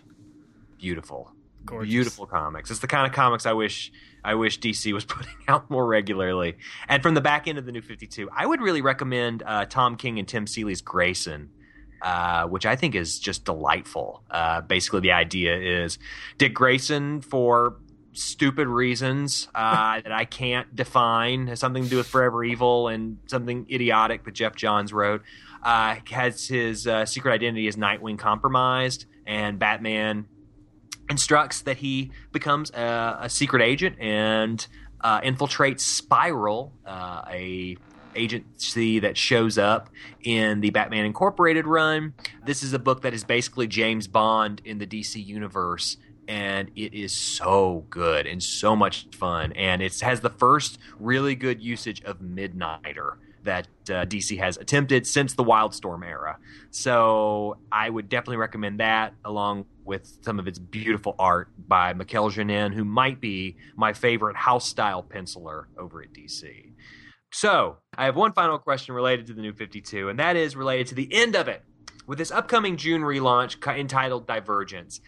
[0.83, 1.33] beautiful,
[1.65, 1.91] gorgeous.
[1.91, 2.71] beautiful comics.
[2.71, 3.93] It's the kind of comics I wish
[4.25, 6.59] I wish DC was putting out more regularly.
[6.89, 9.65] And from the back end of the New Fifty Two, I would really recommend uh,
[9.65, 11.51] Tom King and Tim Seeley's Grayson.
[12.05, 14.25] Uh, which I think is just delightful.
[14.29, 16.01] Uh, basically, the idea is
[16.37, 17.77] Dick Grayson, for
[18.13, 23.19] stupid reasons uh, that I can't define, has something to do with Forever Evil and
[23.27, 25.23] something idiotic that Geoff Johns wrote,
[25.63, 30.27] uh, has his uh, secret identity as Nightwing compromised, and Batman
[31.09, 34.67] instructs that he becomes a, a secret agent and
[35.01, 37.77] uh, infiltrates Spiral, uh, a
[38.15, 39.89] agency that shows up
[40.23, 42.15] in the Batman Incorporated run.
[42.45, 45.97] This is a book that is basically James Bond in the DC universe.
[46.29, 49.53] And it is so good and so much fun.
[49.53, 55.07] And it has the first really good usage of Midnighter that uh, DC has attempted
[55.07, 56.39] since the Wildstorm era.
[56.71, 62.31] So I would definitely recommend that, along with some of its beautiful art by Mikel
[62.31, 66.73] Janín, who might be my favorite house style penciler over at DC.
[67.33, 70.89] So I have one final question related to the new 52, and that is related
[70.89, 71.63] to the end of it.
[72.07, 75.01] With this upcoming June relaunch entitled Divergence,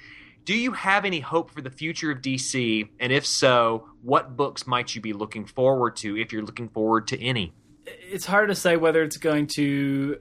[0.45, 2.89] do you have any hope for the future of DC?
[3.01, 7.09] And if so, what books might you be looking forward to if you're looking forward
[7.09, 7.53] to any?
[7.87, 10.19] it's hard to say whether it's going to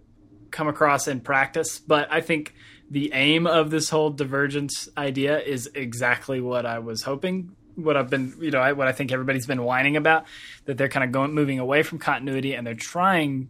[0.52, 2.54] come across in practice, but I think
[2.94, 7.56] the aim of this whole divergence idea is exactly what I was hoping.
[7.74, 10.26] What I've been, you know, I, what I think everybody's been whining about
[10.66, 13.50] that they're kind of going moving away from continuity and they're trying,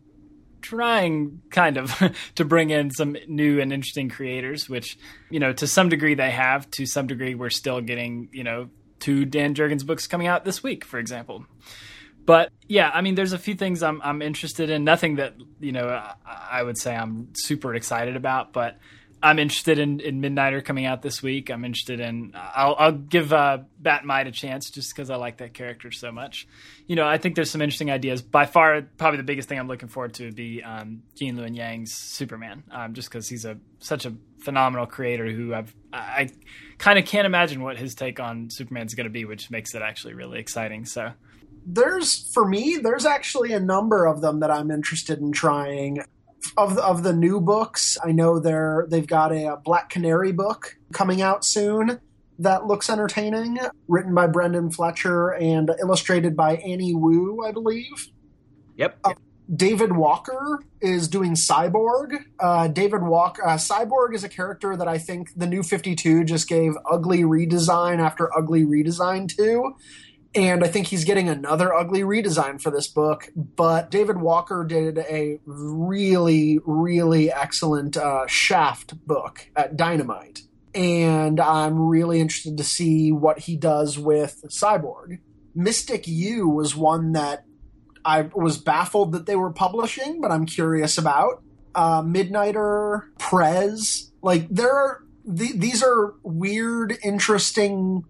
[0.61, 1.93] trying kind of
[2.35, 4.97] to bring in some new and interesting creators, which
[5.29, 6.71] you know to some degree they have.
[6.71, 8.69] To some degree, we're still getting you know
[9.01, 11.45] two Dan Jurgens books coming out this week, for example.
[12.25, 14.85] But yeah, I mean, there's a few things I'm I'm interested in.
[14.85, 18.79] Nothing that you know I, I would say I'm super excited about, but
[19.23, 21.49] I'm interested in, in Midnighter coming out this week.
[21.49, 22.33] I'm interested in.
[22.35, 26.45] I'll, I'll give uh, Batmite a chance just because I like that character so much.
[26.87, 28.21] You know, I think there's some interesting ideas.
[28.21, 31.55] By far, probably the biggest thing I'm looking forward to would be um, Gene Luen
[31.55, 36.29] Yang's Superman, um, just because he's a such a phenomenal creator who I've I, I
[36.77, 39.81] kind of can't imagine what his take on Superman's going to be, which makes it
[39.81, 40.83] actually really exciting.
[40.85, 41.13] So.
[41.65, 46.03] there's for me there's actually a number of them that i'm interested in trying
[46.57, 50.31] of the, of the new books i know they're they've got a, a black canary
[50.31, 51.99] book coming out soon
[52.39, 58.09] that looks entertaining written by brendan fletcher and illustrated by annie wu i believe
[58.77, 59.05] Yep.
[59.53, 62.17] David Walker is doing Cyborg.
[62.39, 66.47] Uh, David Walker, uh, Cyborg is a character that I think the new 52 just
[66.47, 69.73] gave ugly redesign after ugly redesign to.
[70.35, 73.29] And I think he's getting another ugly redesign for this book.
[73.35, 80.41] But David Walker did a really, really excellent uh, Shaft book at Dynamite.
[80.73, 85.19] And I'm really interested to see what he does with Cyborg.
[85.53, 87.45] Mystic U was one that
[88.03, 91.43] I was baffled that they were publishing, but I'm curious about.
[91.75, 98.03] Uh, Midnighter, Prez, like there are th- these are weird, interesting,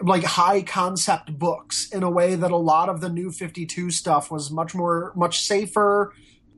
[0.00, 4.30] like high concept books in a way that a lot of the new 52 stuff
[4.30, 6.12] was much more, much safer,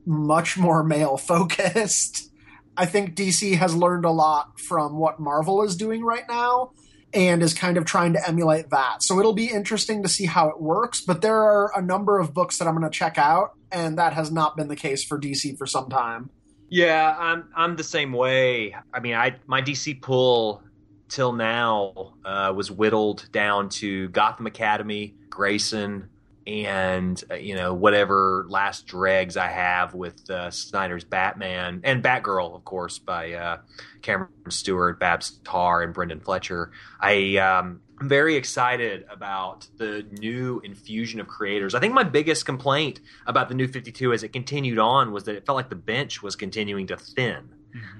[0.05, 2.31] much more male focused.
[2.77, 6.71] I think DC has learned a lot from what Marvel is doing right now.
[7.13, 9.01] and is kind of trying to emulate that.
[9.01, 12.33] So it'll be interesting to see how it works, but there are a number of
[12.33, 15.19] books that I'm going to check out, and that has not been the case for
[15.19, 16.29] DC for some time.
[16.69, 18.75] Yeah, I'm I'm the same way.
[18.93, 20.61] I mean, I my DC pull
[21.09, 26.09] till now uh, was whittled down to Gotham Academy, Grayson,
[26.47, 32.55] and uh, you know whatever last dregs I have with uh, Snyder's Batman and Batgirl,
[32.55, 33.57] of course, by uh,
[34.01, 36.71] Cameron Stewart, Babs Tarr, and Brendan Fletcher.
[36.99, 41.75] I um, I'm very excited about the new infusion of creators.
[41.75, 45.35] I think my biggest complaint about the new 52 as it continued on was that
[45.35, 47.49] it felt like the bench was continuing to thin.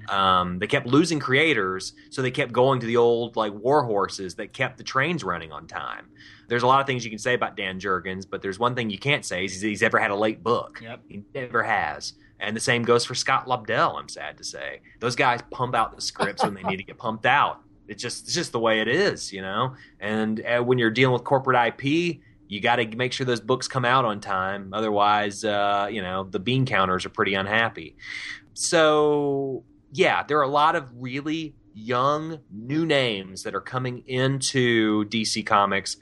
[0.08, 4.34] Um, they kept losing creators, so they kept going to the old like war horses
[4.36, 6.08] that kept the trains running on time.
[6.48, 8.90] There's a lot of things you can say about Dan Jurgens, but there's one thing
[8.90, 10.80] you can't say is he's ever had a late book.
[10.82, 11.00] Yep.
[11.08, 12.14] He never has.
[12.40, 14.80] And the same goes for Scott Lobdell, I'm sad to say.
[14.98, 17.60] Those guys pump out the scripts when they need to get pumped out.
[17.86, 19.74] It's just it's just the way it is, you know.
[20.00, 23.68] And uh, when you're dealing with corporate IP, you got to make sure those books
[23.68, 24.72] come out on time.
[24.72, 27.96] Otherwise, uh, you know, the bean counters are pretty unhappy.
[28.54, 35.04] So, yeah, there are a lot of really young new names that are coming into
[35.06, 35.96] DC Comics.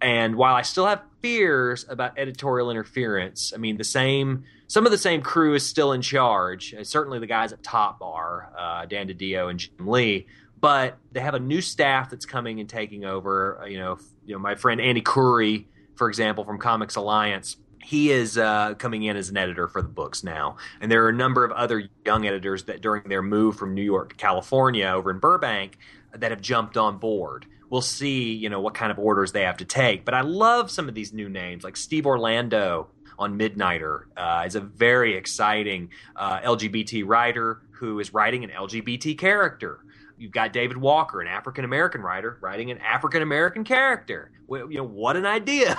[0.00, 4.92] And while I still have fears about editorial interference, I mean, the same, some of
[4.92, 6.74] the same crew is still in charge.
[6.74, 10.26] Uh, Certainly the guys at top are uh, Dan DiDio and Jim Lee,
[10.60, 13.62] but they have a new staff that's coming and taking over.
[13.62, 18.10] Uh, you know, you know, my friend Andy Khouri, for example, from Comics Alliance, he
[18.10, 20.56] is uh, coming in as an editor for the books now.
[20.80, 23.82] And there are a number of other young editors that during their move from New
[23.82, 25.78] York to California over in Burbank
[26.12, 27.46] that have jumped on board.
[27.70, 30.04] We'll see, you know, what kind of orders they have to take.
[30.04, 32.88] But I love some of these new names, like Steve Orlando
[33.20, 39.16] on Midnighter uh, is a very exciting uh, LGBT writer who is writing an LGBT
[39.16, 39.78] character.
[40.18, 44.30] You've got David Walker, an African American writer, writing an African American character.
[44.46, 45.76] Well, you know, what an idea!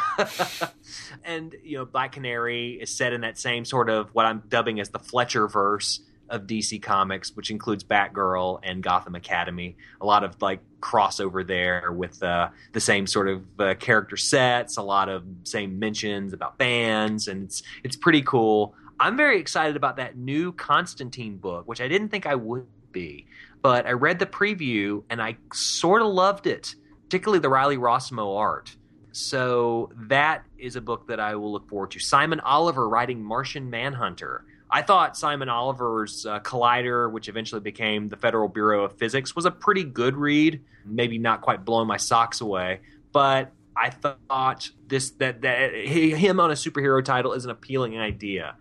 [1.23, 4.79] and you know, Black Canary is set in that same sort of what I'm dubbing
[4.79, 9.77] as the Fletcher verse of DC Comics, which includes Batgirl and Gotham Academy.
[10.01, 14.77] A lot of like crossover there with uh, the same sort of uh, character sets,
[14.77, 18.75] a lot of same mentions about bands, and it's it's pretty cool.
[18.99, 23.27] I'm very excited about that new Constantine book, which I didn't think I would be,
[23.68, 28.38] but I read the preview and I sort of loved it, particularly the Riley Rossmo
[28.38, 28.74] art.
[29.11, 31.99] So that is a book that I will look forward to.
[31.99, 34.45] Simon Oliver writing Martian Manhunter.
[34.72, 39.43] I thought Simon Oliver's uh, Collider, which eventually became the Federal Bureau of Physics, was
[39.43, 40.61] a pretty good read.
[40.86, 42.80] Maybe not quite blowing my socks away,
[43.11, 47.99] but I thought this that that he, him on a superhero title is an appealing
[47.99, 48.55] idea.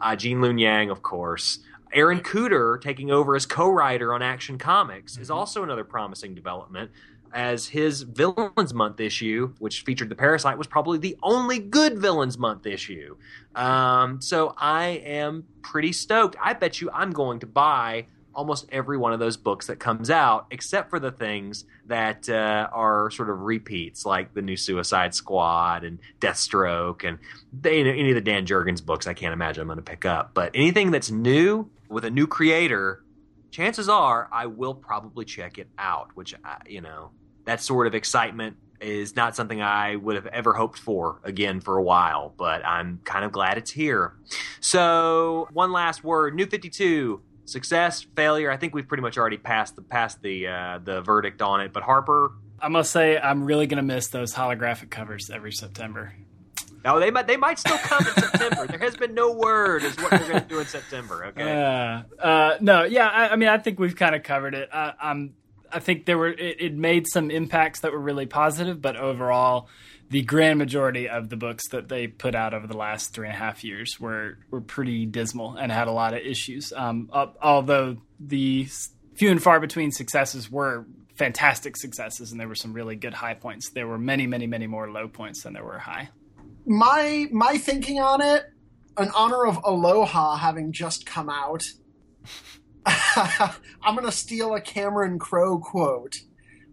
[0.00, 1.58] Uh, Gene Luen Yang, of course.
[1.92, 6.90] Aaron Kuder taking over as co-writer on Action Comics is also another promising development.
[7.34, 12.36] As his Villains Month issue, which featured the Parasite, was probably the only good Villains
[12.36, 13.16] Month issue.
[13.54, 16.36] Um, so I am pretty stoked.
[16.42, 20.10] I bet you I'm going to buy almost every one of those books that comes
[20.10, 25.14] out, except for the things that uh, are sort of repeats, like the new Suicide
[25.14, 27.18] Squad and Deathstroke, and
[27.52, 29.06] they, any of the Dan Jurgens books.
[29.06, 30.32] I can't imagine I'm going to pick up.
[30.34, 33.04] But anything that's new with a new creator,
[33.50, 36.08] chances are I will probably check it out.
[36.14, 37.10] Which I, you know,
[37.44, 41.78] that sort of excitement is not something I would have ever hoped for again for
[41.78, 44.14] a while, but I'm kind of glad it's here.
[44.60, 48.50] So, one last word: New Fifty Two success, failure.
[48.50, 51.72] I think we've pretty much already passed the passed the uh, the verdict on it.
[51.72, 56.14] But Harper, I must say, I'm really to miss those holographic covers every September.
[56.84, 58.66] Now they might they might still come in September.
[58.66, 61.26] There has been no word as what they're going to do in September.
[61.26, 61.62] Okay.
[61.62, 64.68] Uh, uh, no, yeah, I, I mean, I think we've kind of covered it.
[64.72, 65.34] I, I'm,
[65.70, 69.68] I think there were it, it made some impacts that were really positive, but overall,
[70.10, 73.34] the grand majority of the books that they put out over the last three and
[73.34, 76.72] a half years were were pretty dismal and had a lot of issues.
[76.74, 78.68] Um, up, although the
[79.14, 83.34] few and far between successes were fantastic successes, and there were some really good high
[83.34, 83.70] points.
[83.70, 86.10] There were many, many, many more low points than there were high.
[86.66, 88.44] My my thinking on it,
[88.98, 91.64] in honor of Aloha having just come out,
[92.86, 96.20] I'm gonna steal a Cameron Crowe quote,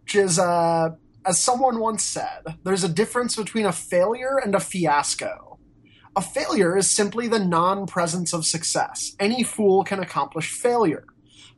[0.04, 0.90] which is uh,
[1.26, 5.60] as someone once said, "There's a difference between a failure and a fiasco.
[6.16, 9.16] A failure is simply the non-presence of success.
[9.20, 11.06] Any fool can accomplish failure."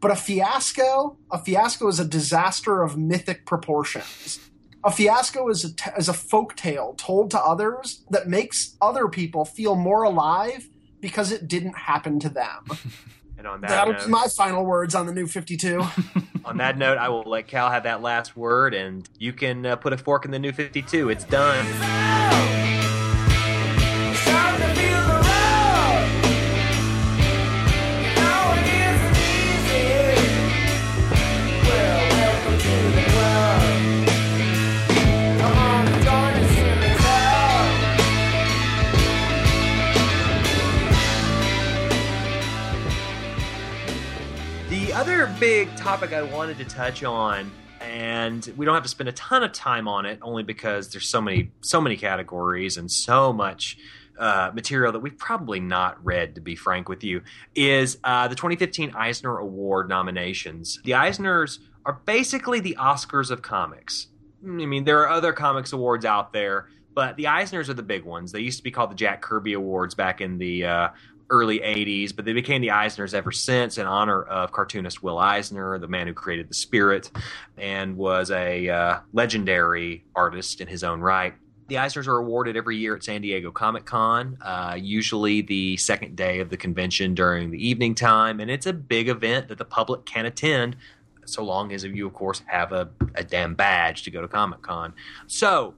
[0.02, 4.40] But a fiasco, a fiasco is a disaster of mythic proportions.
[4.84, 9.08] A fiasco is a, t- is a folk tale told to others that makes other
[9.08, 10.70] people feel more alive
[11.00, 12.66] because it didn't happen to them.
[13.38, 15.84] And on that That'll note, be my final words on the new 52.
[16.46, 19.78] on that note, I will let Cal have that last word, and you can uh,
[19.78, 21.10] put a fork in the new 52.
[21.10, 21.66] It's done.
[45.82, 47.50] Topic I wanted to touch on,
[47.82, 51.08] and we don't have to spend a ton of time on it, only because there's
[51.08, 53.80] so many so many categories and so much
[54.20, 56.36] uh, material that we've probably not read.
[56.36, 57.24] To be frank with you,
[57.56, 60.80] is uh, the 2015 Eisner Award nominations.
[60.84, 64.08] The Eisners are basically the Oscars of comics.
[64.44, 68.06] I mean, there are other comics awards out there, but the Eisners are the big
[68.06, 68.32] ones.
[68.32, 70.90] They used to be called the Jack Kirby Awards back in the uh,
[71.32, 75.80] early 80s, but they became the Eisners ever since in honor of cartoonist Will Eisner,
[75.80, 77.10] the man who created the Spirit
[77.58, 81.34] and was a uh, legendary artist in his own right.
[81.68, 86.18] The Eisners are awarded every year at San Diego Comic Con, uh, usually the second
[86.18, 89.66] day of the convention during the evening time, and it's a big event that the
[89.66, 90.76] public can attend
[91.26, 94.62] so long as you, of course, have a, a damn badge to go to Comic
[94.62, 94.94] Con.
[95.28, 95.76] So,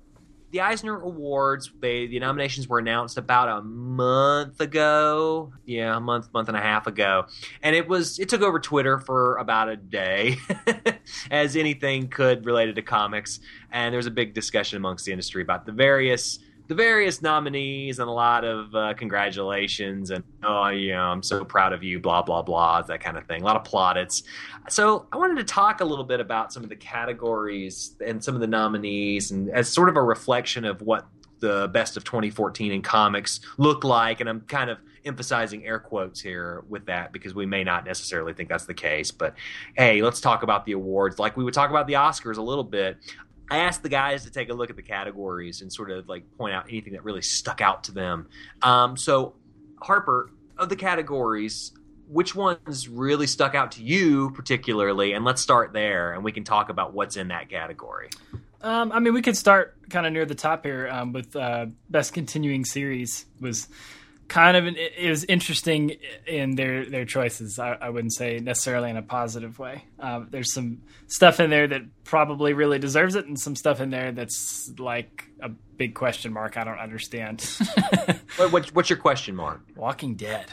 [0.53, 5.51] the Eisner Awards, they the nominations were announced about a month ago.
[5.65, 7.25] Yeah, a month, month and a half ago.
[7.63, 10.37] And it was it took over Twitter for about a day,
[11.31, 13.39] as anything could related to comics.
[13.71, 16.37] And there was a big discussion amongst the industry about the various
[16.67, 21.73] the various nominees and a lot of uh, congratulations and oh know I'm so proud
[21.73, 23.41] of you blah blah blah that kind of thing.
[23.41, 24.23] A lot of plaudits.
[24.69, 28.35] So I wanted to talk a little bit about some of the categories and some
[28.35, 31.07] of the nominees and as sort of a reflection of what
[31.39, 34.21] the best of 2014 in comics look like.
[34.21, 38.33] And I'm kind of emphasizing air quotes here with that because we may not necessarily
[38.33, 39.11] think that's the case.
[39.11, 39.35] But
[39.75, 41.19] hey let's talk about the awards.
[41.19, 42.97] Like we would talk about the Oscars a little bit
[43.49, 46.23] I asked the guys to take a look at the categories and sort of like
[46.37, 48.27] point out anything that really stuck out to them.
[48.61, 49.35] Um, so,
[49.81, 51.71] Harper, of the categories,
[52.07, 55.13] which ones really stuck out to you particularly?
[55.13, 58.09] And let's start there, and we can talk about what's in that category.
[58.61, 61.65] Um, I mean, we could start kind of near the top here um, with uh,
[61.89, 63.67] best continuing series was
[64.27, 67.59] kind of an, it was interesting in their their choices.
[67.59, 69.85] I, I wouldn't say necessarily in a positive way.
[69.99, 73.89] Um, there's some stuff in there that probably really deserves it, and some stuff in
[73.89, 76.57] there that's like a big question mark.
[76.57, 77.45] I don't understand.
[78.37, 79.61] What, what, what's your question, Mark?
[79.75, 80.47] Walking Dead.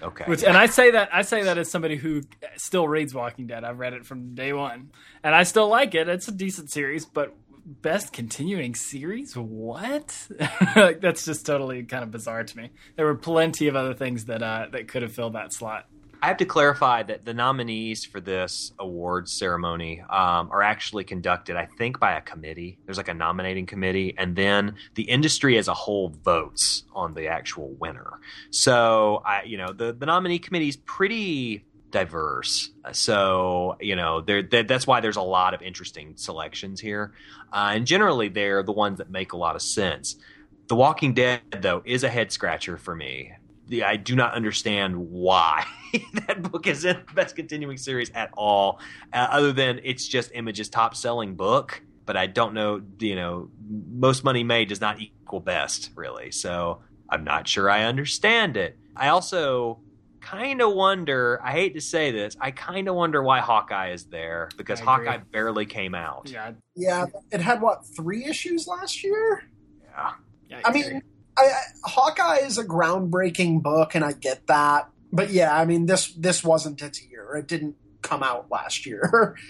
[0.00, 0.24] Okay.
[0.26, 2.22] Which, and I say that I say that as somebody who
[2.56, 3.64] still reads Walking Dead.
[3.64, 4.90] I've read it from day one,
[5.22, 6.08] and I still like it.
[6.08, 7.34] It's a decent series, but
[7.64, 9.36] best continuing series?
[9.36, 10.28] What?
[10.76, 12.70] like that's just totally kind of bizarre to me.
[12.96, 15.86] There were plenty of other things that uh, that could have filled that slot.
[16.22, 21.54] I have to clarify that the nominees for this awards ceremony um, are actually conducted,
[21.54, 22.78] I think, by a committee.
[22.86, 27.28] There's like a nominating committee, and then the industry as a whole votes on the
[27.28, 28.20] actual winner.
[28.48, 32.70] So, I, you know, the the nominee committee is pretty diverse.
[32.90, 37.12] So, you know, that's why there's a lot of interesting selections here,
[37.52, 40.16] uh, and generally they're the ones that make a lot of sense.
[40.66, 43.32] The Walking Dead, though, is a head scratcher for me.
[43.68, 45.64] The, I do not understand why
[46.26, 48.80] that book is in the best continuing series at all,
[49.12, 51.80] uh, other than it's just Image's top selling book.
[52.06, 56.32] But I don't know, you know, most money made does not equal best, really.
[56.32, 58.76] So I'm not sure I understand it.
[58.96, 59.78] I also
[60.24, 64.06] kind of wonder, I hate to say this, I kind of wonder why Hawkeye is
[64.06, 66.30] there because Hawkeye barely came out.
[66.30, 69.44] Yeah, yeah, it had what three issues last year?
[69.82, 70.12] Yeah.
[70.48, 71.02] yeah I mean,
[71.36, 74.88] I, I, Hawkeye is a groundbreaking book, and I get that.
[75.12, 77.36] But yeah, I mean this this wasn't its year.
[77.36, 79.36] It didn't come out last year.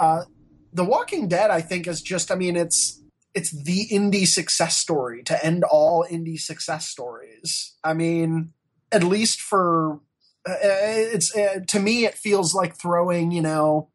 [0.00, 0.24] Uh,
[0.72, 2.32] the Walking Dead, I think, is just.
[2.32, 3.02] I mean, it's
[3.34, 7.76] it's the indie success story to end all indie success stories.
[7.84, 8.52] I mean,
[8.90, 10.00] at least for
[10.48, 13.90] uh, it's uh, to me, it feels like throwing you know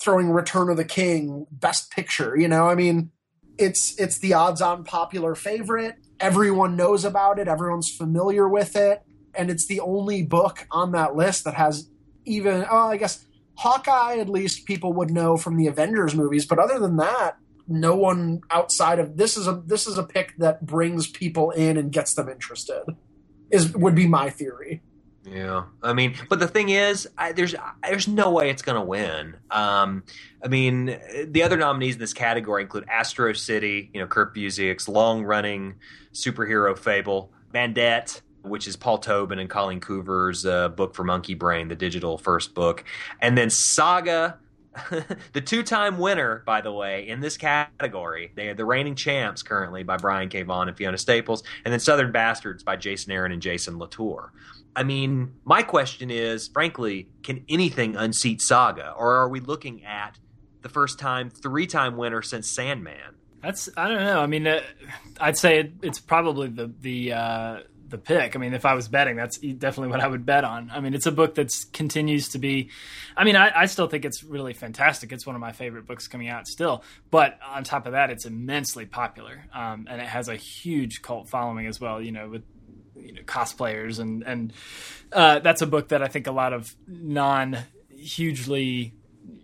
[0.00, 2.36] throwing Return of the King Best Picture.
[2.36, 3.10] You know, I mean,
[3.58, 5.96] it's it's the odds-on popular favorite.
[6.20, 7.48] Everyone knows about it.
[7.48, 9.02] Everyone's familiar with it,
[9.34, 11.90] and it's the only book on that list that has
[12.24, 12.64] even.
[12.70, 13.26] Oh, I guess
[13.56, 14.18] Hawkeye.
[14.18, 18.40] At least people would know from the Avengers movies, but other than that, no one
[18.50, 22.14] outside of this is a this is a pick that brings people in and gets
[22.14, 22.84] them interested.
[23.50, 24.82] Is would be my theory.
[25.30, 28.84] Yeah, I mean, but the thing is, I, there's there's no way it's going to
[28.84, 29.36] win.
[29.50, 30.04] Um,
[30.42, 34.88] I mean, the other nominees in this category include Astro City, you know, Kurt Busiek's
[34.88, 35.74] long-running
[36.12, 41.68] superhero fable, Bandette, which is Paul Tobin and Colleen Coover's uh, book for Monkey Brain,
[41.68, 42.84] the digital first book,
[43.20, 44.38] and then Saga.
[45.32, 49.82] the two-time winner, by the way, in this category, they are the reigning champs currently
[49.82, 50.42] by Brian K.
[50.42, 54.32] Vaughan and Fiona Staples, and then Southern Bastards by Jason Aaron and Jason Latour.
[54.76, 60.18] I mean, my question is, frankly, can anything unseat Saga, or are we looking at
[60.62, 63.16] the first time, three-time winner since Sandman?
[63.42, 64.20] That's I don't know.
[64.20, 64.60] I mean, uh,
[65.20, 67.58] I'd say it, it's probably the the uh,
[67.88, 68.36] the pick.
[68.36, 70.70] I mean, if I was betting, that's definitely what I would bet on.
[70.70, 72.70] I mean, it's a book that continues to be.
[73.16, 75.12] I mean, I, I, still think it's really fantastic.
[75.12, 76.82] It's one of my favorite books coming out still.
[77.10, 81.28] But on top of that, it's immensely popular, um, and it has a huge cult
[81.28, 82.00] following as well.
[82.00, 82.44] You know, with
[82.96, 84.52] you know cosplayers and and
[85.12, 87.58] uh, that's a book that I think a lot of non
[87.90, 88.94] hugely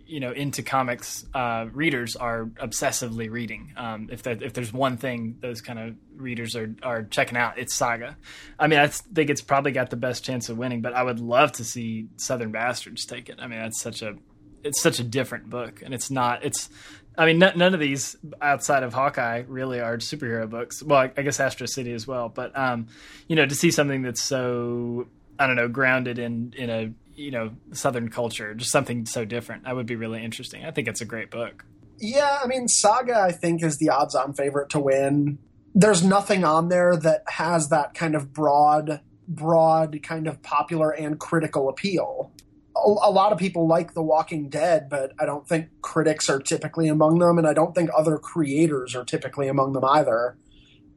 [0.06, 3.72] you know into comics uh, readers are obsessively reading.
[3.76, 7.58] Um, if that if there's one thing those kind of readers are are checking out,
[7.58, 8.16] it's Saga.
[8.58, 11.20] I mean, I think it's probably got the best chance of winning, but I would
[11.20, 13.36] love to see Southern Bastards take it.
[13.38, 14.16] I mean, that's such a
[14.62, 16.68] it's such a different book, and it's not it's.
[17.16, 20.82] I mean, n- none of these outside of Hawkeye really are superhero books.
[20.82, 22.88] Well, I, I guess Astro City as well, but um,
[23.28, 25.06] you know, to see something that's so
[25.38, 29.64] I don't know grounded in in a you know southern culture just something so different
[29.64, 30.64] that would be really interesting.
[30.64, 31.64] I think it's a great book.
[31.98, 35.38] Yeah i mean saga i think is the odds on favorite to win.
[35.76, 41.18] There's nothing on there that has that kind of broad broad kind of popular and
[41.18, 42.30] critical appeal.
[42.76, 46.88] A, lot of people like the walking dead but i don't think critics are typically
[46.88, 50.36] among them and i don't think other creators are typically among them either.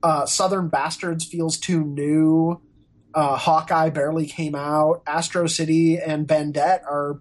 [0.03, 2.61] Uh, southern bastards feels too new
[3.17, 5.01] uh, Hawkeye barely came out.
[5.07, 7.19] Astro City and Bandette are.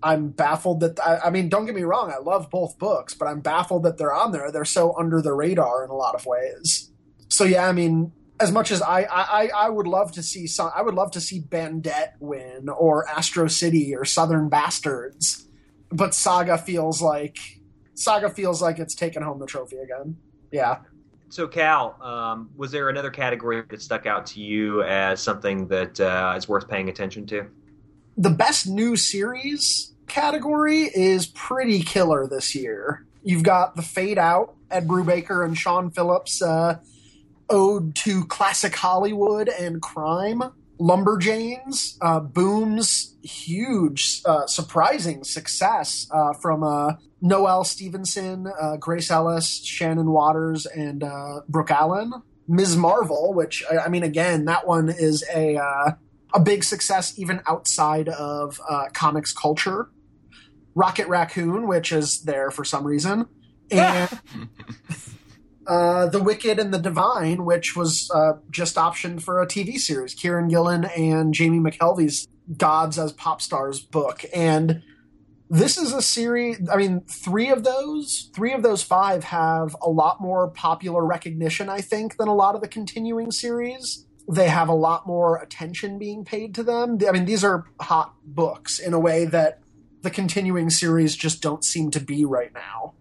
[0.00, 3.26] I'm baffled that I, I, mean, don't get me wrong, I love both books, but
[3.26, 4.52] I'm baffled that they're on there.
[4.52, 6.92] They're so under the radar in a lot of ways.
[7.28, 10.70] So yeah, I mean, as much as I I, I would love to see some,
[10.76, 15.48] I would love to see Bandette win or Astro City or Southern Bastards,
[15.90, 17.38] but Saga feels like
[17.94, 20.16] Saga feels like it's taken home the trophy again.
[20.52, 20.80] Yeah.
[21.28, 25.98] So, Cal, um, was there another category that stuck out to you as something that
[25.98, 27.46] uh, is worth paying attention to?
[28.16, 33.04] The best new series category is pretty killer this year.
[33.22, 36.78] You've got The Fade Out, Ed Brubaker and Sean Phillips' uh,
[37.48, 40.42] ode to classic Hollywood and crime.
[40.78, 49.62] Lumberjanes, uh, Boom's huge, uh, surprising success uh, from uh, Noelle Stevenson, uh, Grace Ellis,
[49.64, 52.12] Shannon Watters, and uh, Brooke Allen.
[52.46, 52.76] Ms.
[52.76, 58.60] Marvel, which I mean, again, that one is a a big success even outside of
[58.92, 59.88] comics culture.
[60.74, 63.26] Rocket Raccoon, which is there for some reason,
[63.70, 64.10] and.
[65.66, 70.14] Uh, the Wicked and the Divine, which was uh, just optioned for a TV series.
[70.14, 74.24] Kieron Gillen and Jamie McKelvie's Gods as Pop Stars book.
[74.34, 74.82] And
[75.48, 79.88] this is a series, I mean, three of those, three of those five have a
[79.88, 84.06] lot more popular recognition, I think, than a lot of the continuing series.
[84.30, 86.98] They have a lot more attention being paid to them.
[87.06, 89.60] I mean, these are hot books in a way that
[90.02, 92.94] the continuing series just don't seem to be right now.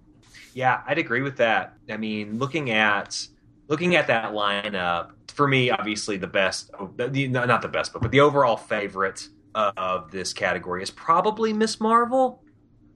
[0.54, 1.74] Yeah, I'd agree with that.
[1.90, 3.28] I mean, looking at
[3.68, 8.20] looking at that lineup, for me, obviously the best, not the best, but, but the
[8.20, 12.44] overall favorite of this category is probably Miss Marvel,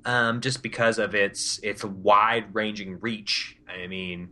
[0.05, 3.57] um, just because of its its wide ranging reach.
[3.67, 4.29] I mean,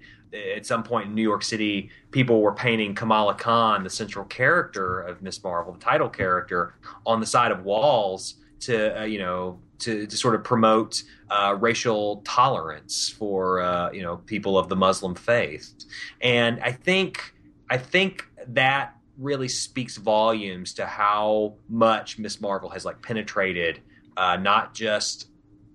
[0.55, 5.01] at some point in New York City, people were painting Kamala Khan, the central character
[5.01, 9.59] of Miss Marvel, the title character, on the side of walls to uh, you know
[9.80, 14.76] to, to sort of promote uh, racial tolerance for uh, you know people of the
[14.76, 15.73] Muslim faith,
[16.21, 17.34] and I think
[17.69, 23.82] I think that really speaks volumes to how much Miss Marvel has like penetrated
[24.17, 25.30] uh, not just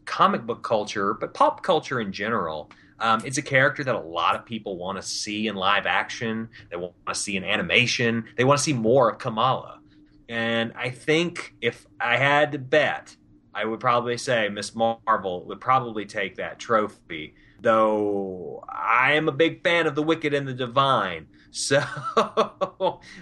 [0.05, 2.70] comic book culture but pop culture in general.
[2.98, 6.51] Um, it's a character that a lot of people want to see in live action.
[6.70, 8.26] They want to see in animation.
[8.36, 9.80] They want to see more of Kamala.
[10.28, 13.16] And I think if I had to bet,
[13.55, 17.34] I would probably say Miss Marvel would probably take that trophy.
[17.61, 21.78] Though I am a big fan of the Wicked and the Divine, so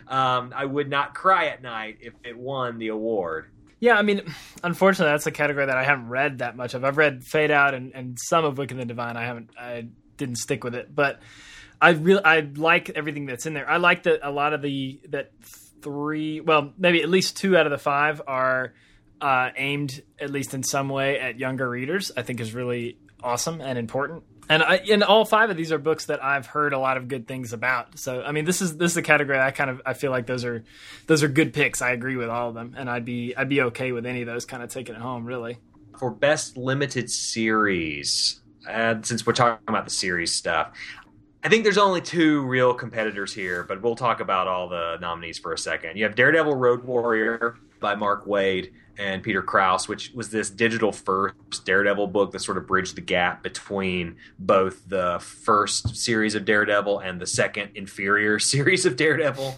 [0.06, 3.50] um, I would not cry at night if it won the award.
[3.80, 4.22] Yeah, I mean,
[4.62, 6.84] unfortunately, that's a category that I haven't read that much of.
[6.84, 9.16] I've read Fade Out and, and some of Wicked and the Divine.
[9.16, 11.20] I haven't, I didn't stick with it, but
[11.80, 13.68] I really, I like everything that's in there.
[13.68, 15.30] I like that a lot of the that
[15.80, 18.74] three, well, maybe at least two out of the five are
[19.20, 22.12] uh, aimed, at least in some way, at younger readers.
[22.16, 24.22] I think is really awesome and important.
[24.48, 27.08] and I, and all five of these are books that I've heard a lot of
[27.08, 27.98] good things about.
[27.98, 30.26] So I mean, this is this is a category I kind of I feel like
[30.26, 30.64] those are
[31.06, 31.82] those are good picks.
[31.82, 34.26] I agree with all of them, and I'd be I'd be okay with any of
[34.26, 35.24] those kind of taking it home.
[35.26, 35.58] Really,
[35.98, 40.76] For best limited series, uh, since we're talking about the series stuff,
[41.42, 45.38] I think there's only two real competitors here, but we'll talk about all the nominees
[45.38, 45.96] for a second.
[45.96, 50.90] You have Daredevil Road Warrior by Mark Waid and Peter Krause, which was this digital
[50.90, 56.44] first Daredevil book that sort of bridged the gap between both the first series of
[56.44, 59.56] Daredevil and the second inferior series of Daredevil.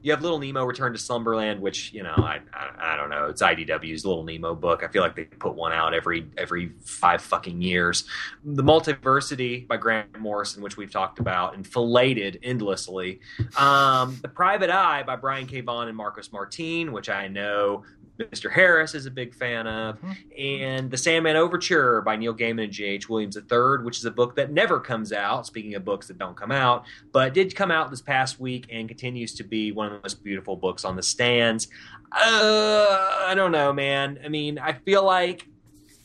[0.00, 3.26] You have Little Nemo Return to Slumberland, which you know I, I I don't know.
[3.26, 4.82] It's IDW's Little Nemo book.
[4.82, 8.04] I feel like they put one out every every five fucking years.
[8.44, 13.20] The Multiversity by Grant Morrison, which we've talked about and filleted endlessly.
[13.56, 15.60] Um, the Private Eye by Brian K.
[15.60, 17.84] Vaughan and Marcos Martin, which I know
[18.30, 18.50] Mr.
[18.50, 19.98] Harris is a big fan of,
[20.38, 23.08] and The Sandman Overture by Neil Gaiman and J.H.
[23.08, 25.46] Williams III, which is a book that never comes out.
[25.46, 28.88] Speaking of books that don't come out, but did come out this past week and
[28.88, 31.68] continues to be one of the most beautiful books on the stands.
[32.12, 34.18] Uh, I don't know, man.
[34.24, 35.46] I mean, I feel like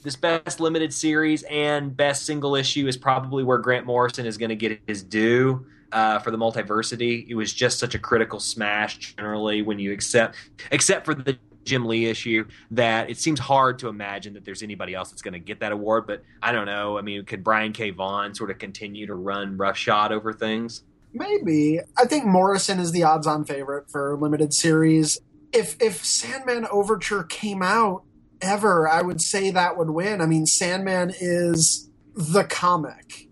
[0.03, 4.49] this best limited series and best single issue is probably where Grant Morrison is going
[4.49, 5.65] to get his due.
[5.89, 10.35] Uh, for the multiversity, it was just such a critical smash generally when you accept,
[10.71, 11.37] except for the
[11.67, 15.33] Jim Lee issue, that it seems hard to imagine that there's anybody else that's going
[15.33, 16.07] to get that award.
[16.07, 16.97] But I don't know.
[16.97, 17.91] I mean, could Brian K.
[17.91, 20.83] Vaughan sort of continue to run roughshod over things?
[21.13, 21.79] Maybe.
[21.97, 25.19] I think Morrison is the odds-on favorite for limited series.
[25.51, 28.03] If if Sandman Overture came out
[28.41, 30.21] ever, I would say that would win.
[30.21, 33.29] I mean, Sandman is the comic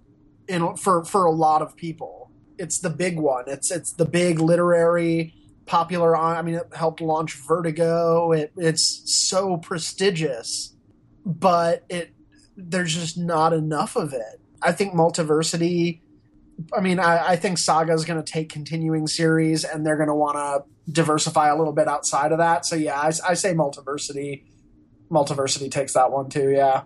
[0.47, 2.31] in for for a lot of people.
[2.57, 3.43] It's the big one.
[3.47, 5.33] It's it's the big literary
[5.65, 6.15] popular.
[6.15, 6.35] On.
[6.35, 8.31] I mean, it helped launch Vertigo.
[8.31, 10.73] It, it's so prestigious,
[11.25, 12.13] but it
[12.57, 14.41] there's just not enough of it.
[14.61, 16.01] I think Multiversity.
[16.73, 20.07] I mean, I, I think Saga is going to take continuing series, and they're going
[20.07, 22.65] to want to diversify a little bit outside of that.
[22.65, 24.43] So yeah, I, I say Multiversity.
[25.11, 26.49] Multiversity takes that one too.
[26.49, 26.83] Yeah.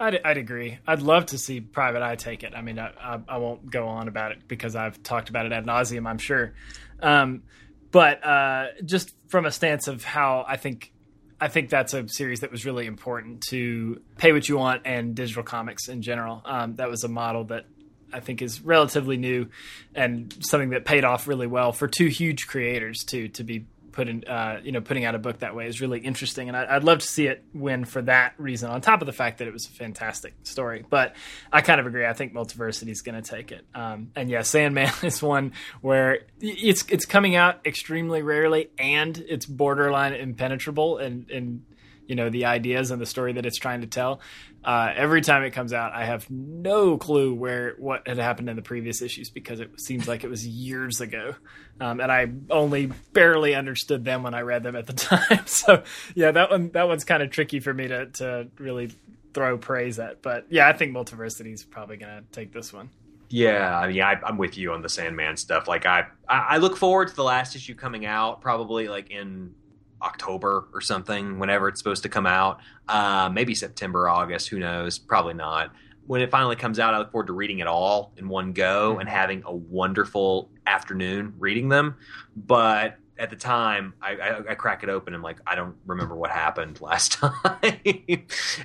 [0.00, 0.78] I'd, I'd agree.
[0.86, 2.54] I'd love to see Private Eye take it.
[2.56, 5.52] I mean, I, I, I won't go on about it because I've talked about it
[5.52, 6.08] ad nauseum.
[6.08, 6.54] I'm sure,
[7.00, 7.42] um,
[7.90, 10.92] but uh, just from a stance of how I think,
[11.40, 15.14] I think that's a series that was really important to pay what you want and
[15.14, 16.42] digital comics in general.
[16.44, 17.66] Um, that was a model that
[18.12, 19.48] I think is relatively new
[19.94, 23.28] and something that paid off really well for two huge creators too.
[23.28, 23.66] To be
[24.08, 26.84] uh, you know, putting out a book that way is really interesting, and I, would
[26.84, 28.70] love to see it win for that reason.
[28.70, 31.14] On top of the fact that it was a fantastic story, but
[31.52, 32.06] I kind of agree.
[32.06, 36.20] I think Multiversity is going to take it, um, and yeah, Sandman is one where
[36.40, 41.62] it's it's coming out extremely rarely, and it's borderline impenetrable, and and
[42.06, 44.20] you know the ideas and the story that it's trying to tell.
[44.62, 48.56] Uh, every time it comes out, I have no clue where what had happened in
[48.56, 51.34] the previous issues because it seems like it was years ago,
[51.80, 54.92] um, and I only barely understood them when I read them at the
[55.28, 55.46] time.
[55.46, 55.82] so
[56.14, 58.92] yeah, that one that one's kind of tricky for me to to really
[59.32, 60.20] throw praise at.
[60.20, 62.90] But yeah, I think Multiversity is probably to take this one.
[63.30, 65.68] Yeah, I mean, I, I'm with you on the Sandman stuff.
[65.68, 69.54] Like, I I look forward to the last issue coming out, probably like in
[70.02, 72.60] October or something, whenever it's supposed to come out.
[72.88, 74.98] Uh, maybe September, August, who knows?
[74.98, 75.72] Probably not.
[76.06, 78.98] When it finally comes out, I look forward to reading it all in one go
[78.98, 81.96] and having a wonderful afternoon reading them.
[82.34, 86.16] But at the time, I, I, I crack it open and like I don't remember
[86.16, 87.38] what happened last time,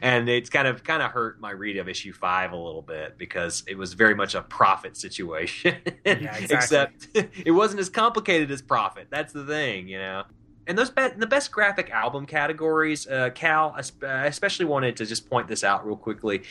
[0.02, 3.18] and it's kind of kind of hurt my read of issue five a little bit
[3.18, 5.76] because it was very much a Prophet situation.
[6.06, 6.46] Yeah, exactly.
[6.56, 7.08] Except
[7.46, 9.08] it wasn't as complicated as Prophet.
[9.10, 10.24] That's the thing, you know
[10.68, 14.96] and those be- the best graphic album categories, uh, Cal, I, sp- I especially wanted
[14.98, 16.44] to just point this out real quickly.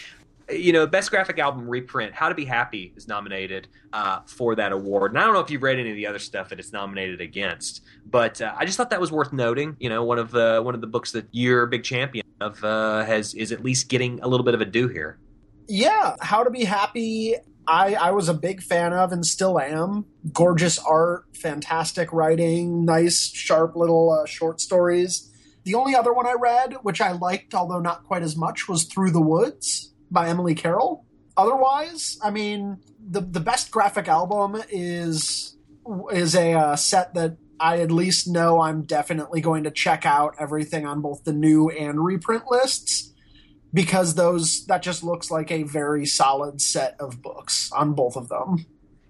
[0.51, 4.73] You know, best graphic album reprint, "How to Be Happy" is nominated uh, for that
[4.73, 5.13] award.
[5.13, 7.23] And I don't know if you've read any of the other stuff that it's nominated
[7.23, 9.75] against, but uh, I just thought that was worth noting.
[9.81, 12.63] You know, one of the one of the books that you're a big champion of
[12.63, 15.19] uh, has is at least getting a little bit of a due here.
[15.67, 17.37] Yeah, How to Be Happy.
[17.67, 20.07] I, I was a big fan of and still am.
[20.33, 25.31] Gorgeous art, fantastic writing, nice, sharp little uh, short stories.
[25.65, 28.85] The only other one I read, which I liked, although not quite as much, was
[28.85, 31.07] Through the Woods by Emily Carroll.
[31.37, 35.57] Otherwise, I mean, the the best graphic album is
[36.13, 40.35] is a uh, set that I at least know I'm definitely going to check out
[40.39, 43.14] everything on both the new and reprint lists
[43.75, 48.31] because those that just looks like a very solid set of books on both of
[48.31, 48.65] them.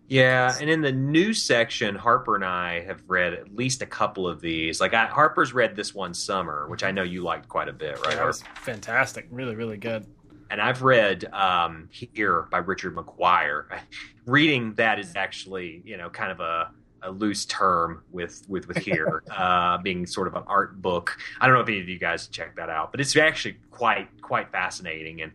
[0.08, 4.26] Yeah, and in the new section, Harper and I have read at least a couple
[4.28, 4.80] of these.
[4.80, 7.98] Like I, Harper's read this one summer, which I know you liked quite a bit,
[8.04, 8.16] right?
[8.16, 10.06] That was fantastic, really, really good.
[10.50, 13.64] and I've read um, here by Richard McGuire.
[14.26, 16.70] Reading that is actually, you know, kind of a,
[17.04, 21.16] a loose term with with with here uh, being sort of an art book.
[21.40, 24.08] I don't know if any of you guys check that out, but it's actually quite
[24.20, 25.32] quite fascinating and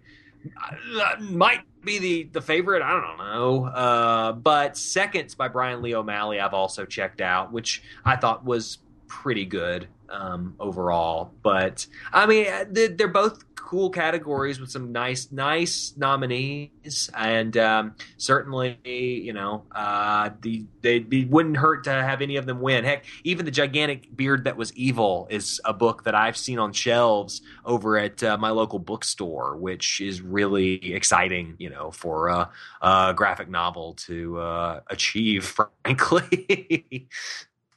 [1.01, 2.81] uh, might be the the favorite.
[2.81, 7.83] I don't know, uh, but Seconds by Brian Lee O'Malley I've also checked out, which
[8.05, 11.31] I thought was pretty good um, overall.
[11.41, 17.95] But I mean, they're, they're both cool categories with some nice, nice nominees, and um,
[18.17, 22.83] certainly, you know, uh, the they wouldn't hurt to have any of them win.
[22.83, 26.73] Heck, even the gigantic beard that was evil is a book that I've seen on
[26.73, 32.49] shelves over at uh, my local bookstore, which is really exciting, you know, for a,
[32.81, 35.45] a graphic novel to uh, achieve.
[35.85, 37.07] Frankly.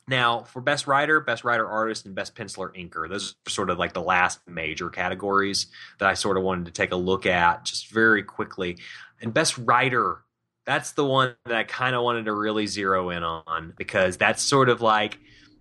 [0.09, 3.79] Now, for best writer, best writer artist, and best penciler inker, those are sort of
[3.79, 7.65] like the last major categories that I sort of wanted to take a look at
[7.65, 8.79] just very quickly.
[9.21, 10.25] And best writer,
[10.67, 14.43] that's the one that I kind of wanted to really zero in on because that's
[14.43, 15.19] sort of like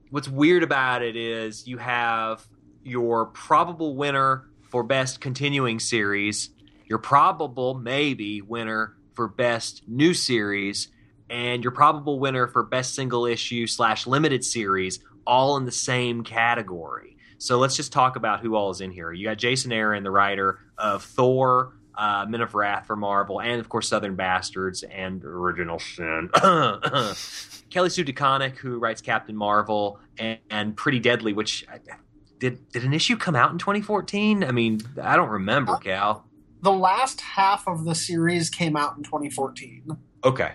[0.10, 2.46] what's weird about it is you have
[2.84, 6.50] your probable winner for best continuing series,
[6.86, 10.88] your probable maybe winner for best new series,
[11.32, 16.24] and your probable winner for best single issue slash limited series all in the same
[16.24, 17.18] category.
[17.38, 19.12] So let's just talk about who all is in here.
[19.12, 23.60] You got Jason Aaron, the writer of Thor, uh, Men of Wrath for Marvel, and
[23.60, 26.30] of course Southern Bastards and Original Sin.
[27.70, 31.66] Kelly Sue DeConnick, who writes Captain Marvel, and, and Pretty Deadly, which
[32.40, 34.44] did did an issue come out in 2014?
[34.44, 36.26] I mean, I don't remember, Cal.
[36.62, 39.98] The last half of the series came out in 2014.
[40.24, 40.52] Okay,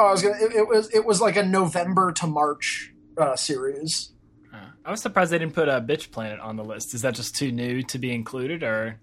[0.00, 0.36] Oh, I was gonna.
[0.40, 4.12] It, it was it was like a November to March uh, series.
[4.52, 6.94] Uh, I was surprised they didn't put a Bitch Planet on the list.
[6.94, 8.98] Is that just too new to be included, or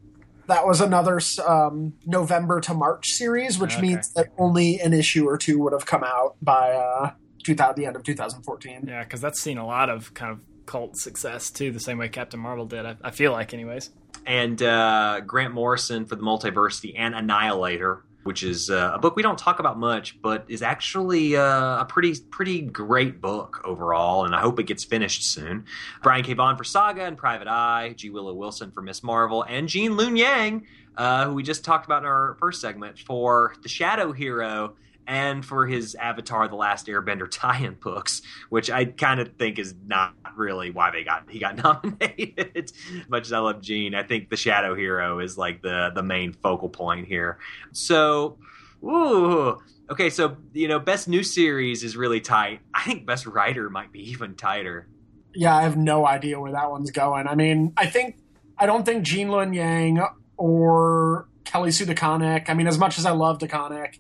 [0.48, 3.82] That was another um, November to March series, which Okay.
[3.82, 7.12] means that only an issue or two would have come out by uh,
[7.44, 8.86] 2000, the end of 2014.
[8.88, 9.04] yeah?
[9.04, 12.40] Because that's seen a lot of kind of cult success too, the same way Captain
[12.40, 12.86] Marvel did.
[12.86, 13.92] I, I feel like, anyways.
[14.26, 19.24] and uh, Grant Morrison for the Multiversity and Annihilator, which is uh, a book we
[19.24, 24.36] don't talk about much, but is actually uh, a pretty pretty great book overall, and
[24.36, 25.66] I hope it gets finished soon.
[26.04, 26.34] Brian K.
[26.34, 28.10] Vaughan for Saga and Private Eye, G.
[28.10, 30.68] Willow Wilson for Miss Marvel, and Gene Luen Yang,
[30.98, 34.76] uh, who we just talked about in our first segment for The Shadow Hero.
[35.08, 39.74] And for his Avatar: The Last Airbender tie-in books, which I kind of think is
[39.86, 42.74] not really why they got he got nominated.
[43.08, 46.34] much as I love Gene, I think the Shadow Hero is like the the main
[46.34, 47.38] focal point here.
[47.72, 48.38] So,
[48.84, 49.58] ooh,
[49.90, 50.10] okay.
[50.10, 52.60] So you know, best new series is really tight.
[52.74, 54.90] I think best writer might be even tighter.
[55.34, 57.28] Yeah, I have no idea where that one's going.
[57.28, 58.18] I mean, I think
[58.58, 60.06] I don't think Gene Luen Yang
[60.36, 62.50] or Kelly Sue DeConnick.
[62.50, 64.00] I mean, as much as I love DeConnick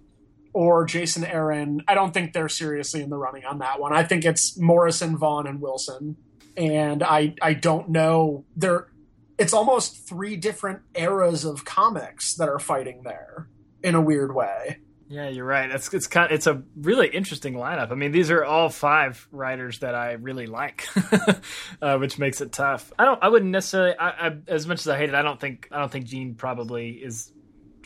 [0.57, 3.93] or Jason Aaron, I don't think they're seriously in the running on that one.
[3.93, 6.17] I think it's Morrison, Vaughan, and Wilson,
[6.57, 8.43] and I I don't know.
[8.55, 8.87] They're
[9.37, 13.47] it's almost three different eras of comics that are fighting there
[13.83, 14.79] in a weird way.
[15.09, 15.69] Yeah, you're right.
[15.69, 16.31] It's it's kind.
[16.31, 17.91] It's a really interesting lineup.
[17.91, 20.87] I mean, these are all five writers that I really like,
[21.83, 22.91] uh, which makes it tough.
[22.97, 23.21] I don't.
[23.21, 23.95] I wouldn't necessarily.
[23.95, 25.67] I, I, as much as I hate it, I don't think.
[25.71, 27.31] I don't think Gene probably is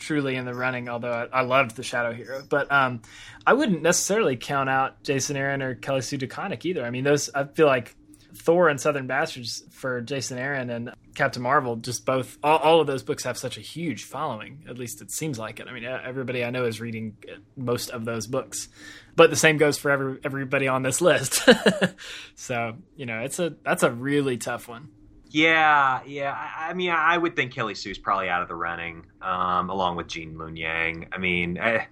[0.02, 0.88] truly in the running.
[0.88, 3.02] Although I, I loved the Shadow Hero, but um,
[3.46, 6.84] I wouldn't necessarily count out Jason Aaron or Kelly Sue DeConnick either.
[6.84, 7.30] I mean, those.
[7.34, 7.96] I feel like
[8.34, 12.86] Thor and Southern Bastards for Jason Aaron and Captain Marvel, just both, all, all of
[12.86, 14.64] those books have such a huge following.
[14.68, 15.68] At least it seems like it.
[15.68, 17.16] I mean, everybody I know is reading
[17.56, 18.68] most of those books,
[19.14, 21.48] but the same goes for every, everybody on this list.
[22.34, 24.88] so you know, it's a that's a really tough one.
[25.32, 26.32] Yeah, yeah.
[26.32, 29.96] I, I mean, I would think Kelly Sue's probably out of the running, um, along
[29.96, 31.08] with Gene Luen Yang.
[31.10, 31.86] I mean, I,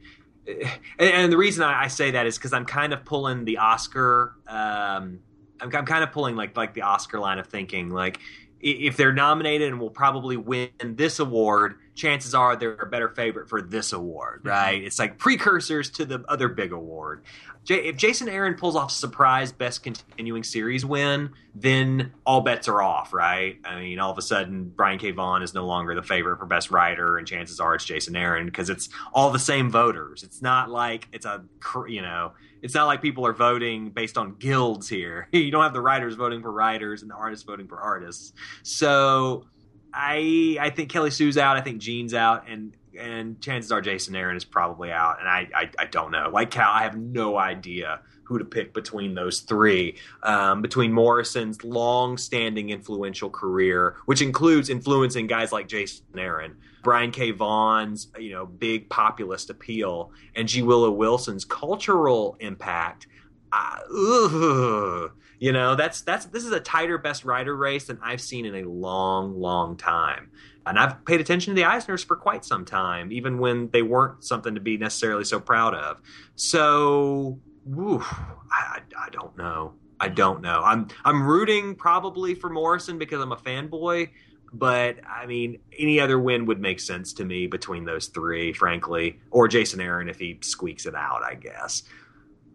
[0.47, 3.57] and, and the reason I, I say that is because I'm kind of pulling the
[3.57, 4.35] Oscar.
[4.47, 5.21] Um,
[5.59, 7.89] I'm, I'm kind of pulling like like the Oscar line of thinking.
[7.89, 8.21] Like,
[8.61, 13.49] if they're nominated and will probably win this award, chances are they're a better favorite
[13.49, 14.49] for this award, mm-hmm.
[14.49, 14.83] right?
[14.83, 17.23] It's like precursors to the other big award.
[17.65, 22.81] J- if Jason Aaron pulls off surprise best continuing series win, then all bets are
[22.81, 23.59] off, right?
[23.65, 25.11] I mean, all of a sudden Brian K.
[25.11, 28.47] Vaughan is no longer the favorite for best writer, and chances are it's Jason Aaron
[28.47, 30.23] because it's all the same voters.
[30.23, 31.45] It's not like it's a
[31.87, 32.33] you know,
[32.63, 35.29] it's not like people are voting based on guilds here.
[35.33, 38.33] you don't have the writers voting for writers and the artists voting for artists.
[38.63, 39.47] So
[39.93, 41.57] I I think Kelly Sue's out.
[41.57, 45.19] I think Gene's out, and and chances are Jason Aaron is probably out.
[45.21, 46.31] And I I, I don't know.
[46.33, 49.97] Like Cal, I have no idea who to pick between those three.
[50.23, 57.33] Um, between Morrison's long-standing influential career, which includes influencing guys like Jason Aaron, Brian K.
[57.33, 60.63] Vaughan's you know big populist appeal, and G.
[60.63, 63.07] Willow Wilson's cultural impact.
[63.53, 65.11] Ugh.
[65.41, 68.55] You know that's that's this is a tighter best rider race than I've seen in
[68.57, 70.31] a long, long time.
[70.67, 74.23] And I've paid attention to the Eisners for quite some time, even when they weren't
[74.23, 75.97] something to be necessarily so proud of.
[76.37, 78.05] So, whew,
[78.53, 79.73] I, I don't know.
[79.99, 80.63] I don't know.
[80.63, 84.11] I'm I'm rooting probably for Morrison because I'm a fanboy,
[84.53, 89.21] but I mean any other win would make sense to me between those three, frankly,
[89.31, 91.83] or Jason Aaron if he squeaks it out, I guess.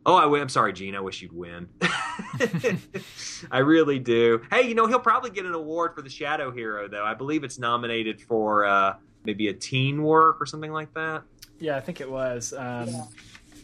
[0.06, 0.96] Oh, I, am sorry, Gene.
[0.96, 1.68] I wish you'd win.
[3.52, 4.42] I really do.
[4.52, 7.04] Hey, you know he'll probably get an award for the Shadow Hero, though.
[7.04, 11.24] I believe it's nominated for uh, maybe a teen work or something like that.
[11.60, 12.54] Yeah, I think it was.
[12.54, 13.04] Um, Yeah.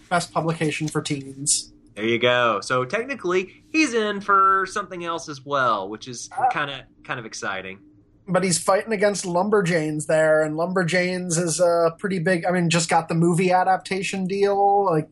[0.10, 1.72] Best publication for teens.
[1.96, 2.60] There you go.
[2.62, 7.26] So technically, he's in for something else as well, which is kind of kind of
[7.26, 7.80] exciting.
[8.28, 12.46] But he's fighting against Lumberjanes there, and Lumberjanes is a pretty big.
[12.46, 14.86] I mean, just got the movie adaptation deal.
[14.86, 15.08] Like,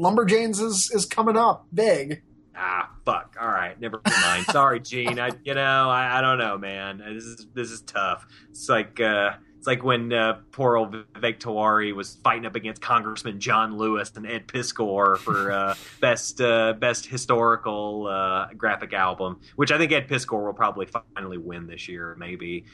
[0.00, 2.22] Lumberjanes is is coming up big.
[2.56, 3.36] Ah, fuck.
[3.40, 4.46] All right, never mind.
[4.46, 5.18] Sorry, Gene.
[5.20, 6.98] I, you know, I, I don't know, man.
[6.98, 8.26] This is this is tough.
[8.50, 12.80] It's like uh, it's like when uh, poor old Vivek Tiwary was fighting up against
[12.80, 19.40] Congressman John Lewis and Ed Piskor for uh, best uh, best historical uh, graphic album,
[19.56, 22.64] which I think Ed Piskor will probably finally win this year, maybe.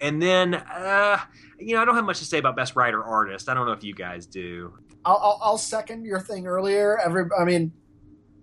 [0.00, 1.18] And then, uh,
[1.58, 3.48] you know, I don't have much to say about best writer artist.
[3.48, 4.74] I don't know if you guys do.
[5.04, 6.98] I'll, I'll, I'll second your thing earlier.
[6.98, 7.72] Every, I mean,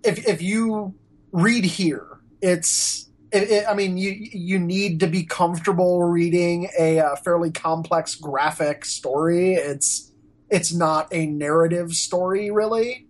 [0.02, 0.94] if if you
[1.32, 3.08] read here, it's.
[3.32, 8.14] It, it, I mean, you you need to be comfortable reading a, uh fairly complex
[8.14, 9.54] graphic story.
[9.54, 10.12] It's
[10.50, 13.06] it's not a narrative story really,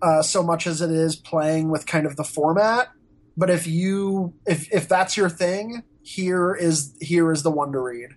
[0.00, 2.88] uh, so much as it is playing with kind of the format.
[3.36, 7.80] But if you if if that's your thing, here is here is the one to
[7.80, 8.10] read.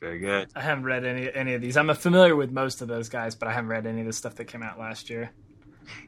[0.00, 0.48] Very good.
[0.56, 1.76] I haven't read any any of these.
[1.76, 4.34] I'm familiar with most of those guys, but I haven't read any of the stuff
[4.36, 5.32] that came out last year.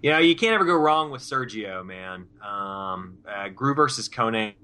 [0.03, 2.27] You know, you can't ever go wrong with Sergio, man.
[2.43, 4.55] Um, uh, Groo versus Conan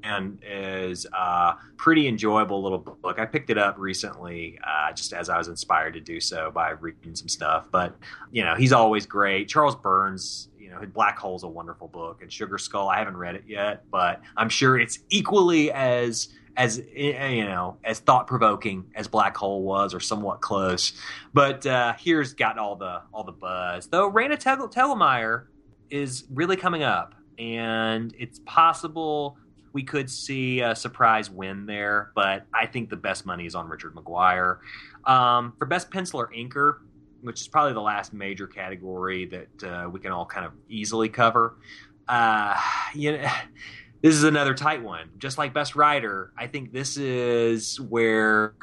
[0.42, 3.18] is a pretty enjoyable little book.
[3.18, 6.70] I picked it up recently, uh, just as I was inspired to do so by
[6.70, 7.66] reading some stuff.
[7.70, 7.96] But
[8.30, 9.48] you know, he's always great.
[9.48, 12.88] Charles Burns, you know, Black Hole's a wonderful book, and Sugar Skull.
[12.88, 17.76] I haven't read it yet, but I'm sure it's equally as as eh, you know
[17.84, 20.92] as thought provoking as Black Hole was, or somewhat close.
[21.34, 23.88] But uh, here's got all the all the buzz.
[23.88, 25.46] Though Raina Tel- Telgemeier
[25.90, 29.36] is really coming up, and it's possible
[29.72, 32.12] we could see a surprise win there.
[32.14, 34.58] But I think the best money is on Richard McGuire
[35.04, 36.78] um, for best pencil or inker.
[37.22, 41.08] Which is probably the last major category that uh, we can all kind of easily
[41.08, 41.56] cover.
[42.08, 42.56] Uh,
[42.94, 43.28] you know,
[44.02, 45.10] this is another tight one.
[45.18, 48.54] Just like Best Rider, I think this is where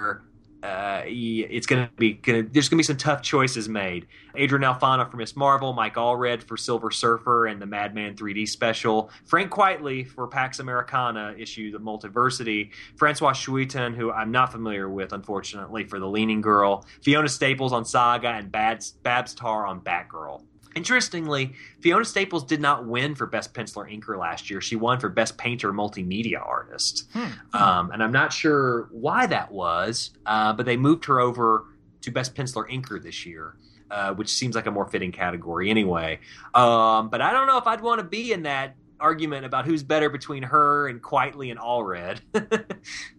[0.63, 2.13] uh, it's going to be.
[2.13, 4.07] Gonna, there's going to be some tough choices made.
[4.35, 9.11] Adrian Alphona for Miss Marvel, Mike Allred for Silver Surfer and the Madman 3D special,
[9.25, 15.13] Frank Quitely for Pax Americana issue The Multiversity, Francois Schuiten, who I'm not familiar with,
[15.13, 20.43] unfortunately, for The Leaning Girl, Fiona Staples on Saga, and Babs, Babs Tarr on Batgirl.
[20.77, 24.61] Interestingly, Fiona Staples did not win for Best Penciler Inker last year.
[24.61, 27.09] She won for Best Painter Multimedia Artist.
[27.51, 31.65] Um, and I'm not sure why that was, uh, but they moved her over
[32.01, 33.55] to Best Penciler Inker this year,
[33.89, 36.19] uh, which seems like a more fitting category anyway.
[36.53, 39.81] Um, but I don't know if I'd want to be in that argument about who's
[39.81, 42.19] better between her and Quitely and Allred.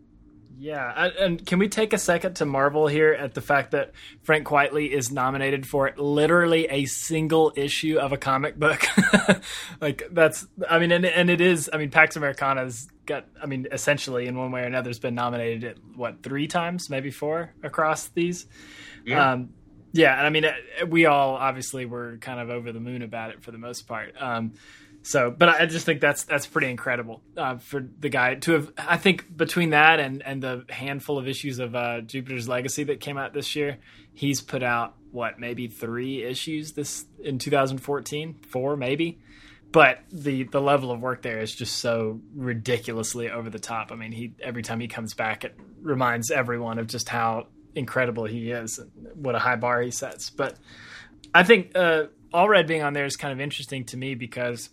[0.61, 3.93] Yeah, and can we take a second to marvel here at the fact that
[4.23, 8.85] Frank Quitely is nominated for literally a single issue of a comic book?
[9.81, 13.69] like that's, I mean, and and it is, I mean, Pax Americana's got, I mean,
[13.71, 18.09] essentially in one way or another has been nominated what three times, maybe four across
[18.09, 18.47] these.
[19.07, 19.33] Yeah.
[19.33, 19.51] Um,
[19.93, 23.31] yeah, and I mean, uh, we all obviously were kind of over the moon about
[23.31, 24.15] it for the most part.
[24.21, 24.55] Um,
[25.09, 28.73] so, but I just think that's that's pretty incredible uh, for the guy to have.
[28.77, 33.01] I think between that and and the handful of issues of uh, Jupiter's Legacy that
[33.01, 33.79] came out this year,
[34.13, 39.19] he's put out what maybe three issues this in 2014, four maybe.
[39.73, 43.91] But the the level of work there is just so ridiculously over the top.
[43.91, 48.27] I mean, he every time he comes back, it reminds everyone of just how incredible
[48.27, 50.29] he is, and what a high bar he sets.
[50.29, 50.59] But
[51.35, 54.69] I think uh, Allred being on there is kind of interesting to me because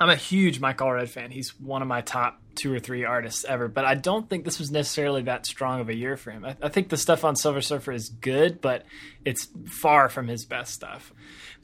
[0.00, 1.30] I'm a huge Mike Allred fan.
[1.30, 4.58] He's one of my top two or three artists ever, but I don't think this
[4.58, 6.44] was necessarily that strong of a year for him.
[6.44, 8.84] I, I think the stuff on Silver Surfer is good, but
[9.24, 11.12] it's far from his best stuff.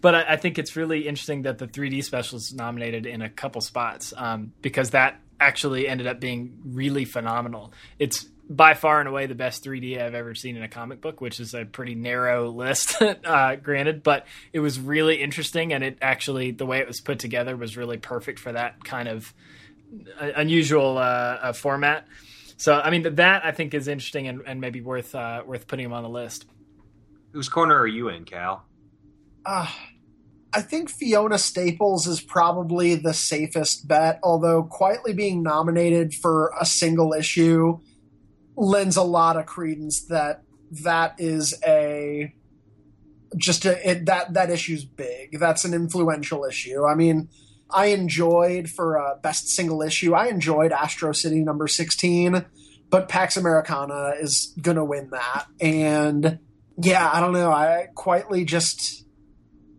[0.00, 3.30] But I, I think it's really interesting that the 3D special is nominated in a
[3.30, 7.72] couple spots um, because that actually ended up being really phenomenal.
[7.98, 11.20] It's by far and away the best 3D I've ever seen in a comic book,
[11.20, 15.72] which is a pretty narrow list, uh, granted, but it was really interesting.
[15.72, 19.08] And it actually, the way it was put together was really perfect for that kind
[19.08, 19.32] of
[20.20, 22.06] uh, unusual uh, uh, format.
[22.56, 25.86] So, I mean, that I think is interesting and, and maybe worth uh, worth putting
[25.86, 26.46] him on the list.
[27.32, 28.64] Whose corner are you in, Cal?
[29.44, 29.68] Uh,
[30.52, 36.64] I think Fiona Staples is probably the safest bet, although Quitely being nominated for a
[36.64, 37.80] single issue
[38.56, 40.42] lends a lot of credence that
[40.82, 42.34] that is a
[43.36, 45.38] just a, it, that that issue's big.
[45.38, 46.84] That's an influential issue.
[46.84, 47.28] I mean,
[47.70, 50.14] I enjoyed for a best single issue.
[50.14, 52.44] I enjoyed Astro City number sixteen,
[52.90, 55.46] but Pax Americana is gonna win that.
[55.60, 56.38] And
[56.76, 57.50] yeah, I don't know.
[57.50, 59.04] I Quitely just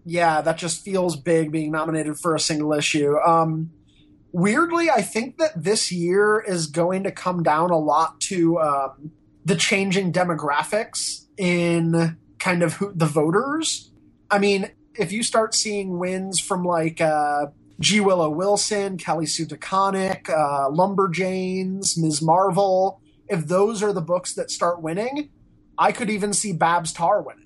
[0.06, 3.18] yeah, that just feels big being nominated for a single issue.
[3.18, 3.72] Um,
[4.35, 9.11] weirdly, I think that this year is going to come down a lot to um,
[9.45, 13.91] the changing demographics in kind of who, the voters.
[14.29, 17.47] I mean, if you start seeing wins from like uh,
[17.79, 18.01] G.
[18.01, 22.21] Willow Wilson, Kelly Sue DeConnick, uh, Lumberjanes, Ms.
[22.21, 22.99] Marvel,
[23.29, 25.29] if those are the books that start winning,
[25.77, 27.43] I could even see Babs Tarr winning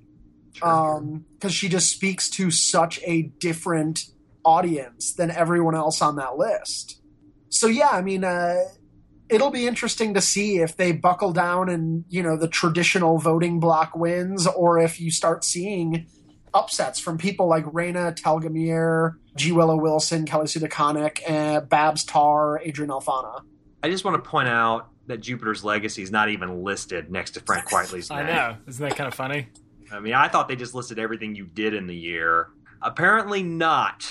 [0.61, 4.05] um because she just speaks to such a different
[4.45, 7.01] audience than everyone else on that list
[7.49, 8.55] so yeah i mean uh
[9.29, 13.59] it'll be interesting to see if they buckle down and you know the traditional voting
[13.59, 16.07] block wins or if you start seeing
[16.53, 19.51] upsets from people like Raina Telgemeier, G.
[19.51, 23.41] Willow Wilson, Kelly Sue DeConnick, uh, Babs Tarr, Adrian Alphona.
[23.83, 27.41] I just want to point out that Jupiter's Legacy is not even listed next to
[27.41, 28.19] Frank Quitely's name.
[28.19, 28.57] I know.
[28.67, 29.47] Isn't that kind of funny?
[29.91, 32.49] I mean, I thought they just listed everything you did in the year.
[32.81, 34.10] Apparently not.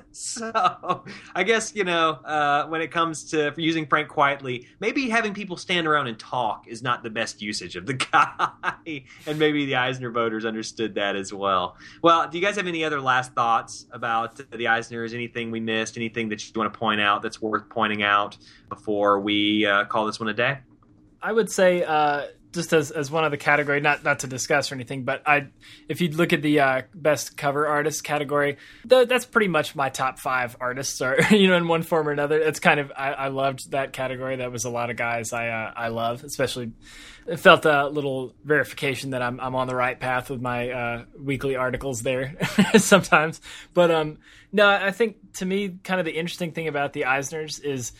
[0.12, 5.34] so I guess you know uh, when it comes to using Frank Quitely, maybe having
[5.34, 9.66] people stand around and talk is not the best usage of the guy, and maybe
[9.66, 11.76] the Eisner voters understood that as well.
[12.02, 15.14] Well, do you guys have any other last thoughts about the Eisners?
[15.14, 15.96] Anything we missed?
[15.96, 18.36] Anything that you want to point out that's worth pointing out
[18.68, 20.58] before we uh, call this one a day?
[21.22, 24.70] I would say uh, just as, as one of the category, not not to discuss
[24.70, 25.48] or anything, but I,
[25.88, 28.58] if you look at the uh, best cover artist category,
[28.88, 32.12] th- that's pretty much my top five artists, or you know, in one form or
[32.12, 32.38] another.
[32.38, 34.36] It's kind of I, I loved that category.
[34.36, 36.72] That was a lot of guys I uh, I love, especially.
[37.24, 41.04] It felt a little verification that I'm I'm on the right path with my uh,
[41.18, 42.36] weekly articles there
[42.76, 43.40] sometimes.
[43.72, 44.18] But um,
[44.52, 47.92] no, I think to me, kind of the interesting thing about the Eisners is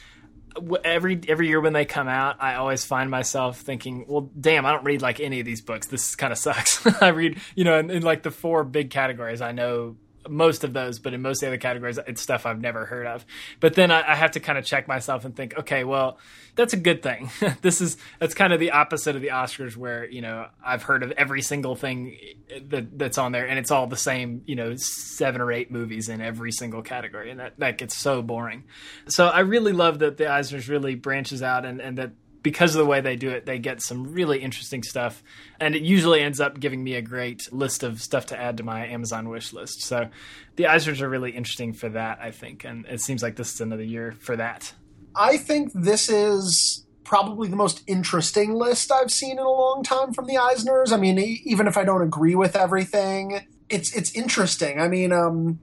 [0.85, 4.73] every every year when they come out, I always find myself thinking, "Well, damn, I
[4.73, 5.87] don't read like any of these books.
[5.87, 9.41] This kind of sucks." I read, you know, in, in, like the four big categories,
[9.41, 9.97] I know
[10.29, 13.07] most of those, but in most of the other categories, it's stuff I've never heard
[13.07, 13.25] of.
[13.61, 16.19] But then I, I have to kind of check myself and think, okay, well,
[16.55, 17.31] that's a good thing.
[17.63, 21.03] this is that's kind of the opposite of the Oscars, where you know I've heard
[21.03, 22.17] of every single thing
[22.51, 25.71] eh, that that's on there, and it's all the same, you know, seven or eight
[25.71, 28.65] movies in every single category, and that that gets so boring.
[29.09, 32.13] So I really love that the Eisners really branches out, and and that
[32.43, 35.23] because of the way they do it, they get some really interesting stuff,
[35.61, 38.63] and it usually ends up giving me a great list of stuff to add to
[38.63, 39.83] my Amazon wish list.
[39.83, 40.09] So,
[40.57, 43.61] the Eisners are really interesting for that, I think, and it seems like this is
[43.61, 44.73] another year for that.
[45.15, 50.13] I think this is probably the most interesting list I've seen in a long time
[50.13, 50.93] from the Eisners.
[50.93, 54.81] I mean, even if I don't agree with everything, it's it's interesting.
[54.81, 55.61] I mean, um,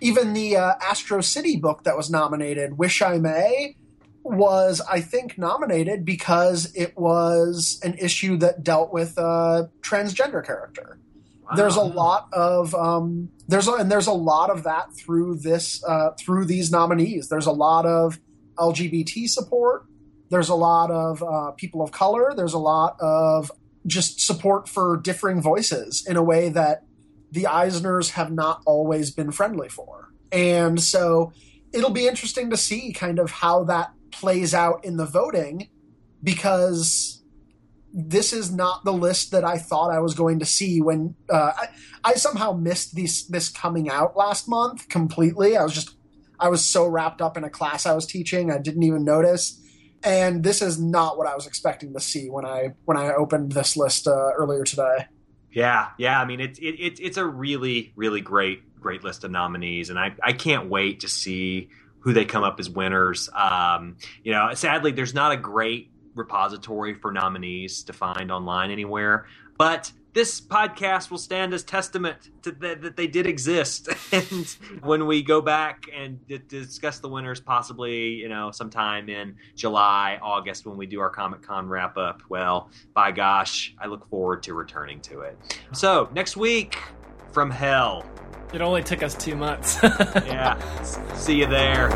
[0.00, 3.76] even the uh, Astro City book that was nominated, Wish I May
[4.30, 10.98] was, I think, nominated because it was an issue that dealt with a transgender character.
[11.42, 11.56] Wow.
[11.56, 15.82] There's a lot of um, there's a, and there's a lot of that through this
[15.84, 17.28] uh, through these nominees.
[17.28, 18.18] There's a lot of
[18.56, 19.86] LGBT support.
[20.30, 22.34] There's a lot of uh, people of color.
[22.36, 23.50] There's a lot of
[23.86, 26.84] just support for differing voices in a way that
[27.30, 30.12] the Eisners have not always been friendly for.
[30.30, 31.32] And so
[31.72, 35.68] it'll be interesting to see kind of how that plays out in the voting
[36.22, 37.22] because
[37.92, 41.52] this is not the list that I thought I was going to see when uh,
[41.56, 41.68] I,
[42.04, 45.56] I, somehow missed this this coming out last month completely.
[45.56, 45.96] I was just
[46.38, 49.60] I was so wrapped up in a class I was teaching I didn't even notice.
[50.04, 53.52] And this is not what I was expecting to see when I when I opened
[53.52, 55.06] this list uh, earlier today.
[55.50, 56.20] Yeah, yeah.
[56.20, 60.14] I mean, it's it, it's a really really great great list of nominees, and I
[60.22, 61.70] I can't wait to see
[62.00, 63.28] who they come up as winners.
[63.34, 69.26] Um, you know, sadly, there's not a great repository for nominees to find online anywhere,
[69.56, 73.88] but this podcast will stand as testament to that, that they did exist.
[74.12, 74.46] and
[74.82, 80.18] when we go back and d- discuss the winners, possibly you know sometime in July,
[80.20, 84.42] August, when we do our Comic Con wrap up, well, by gosh, I look forward
[84.44, 85.38] to returning to it.
[85.72, 86.78] So next week
[87.32, 88.04] from hell.
[88.52, 89.78] It only took us two months.
[90.28, 90.58] Yeah,
[91.14, 91.88] see you there.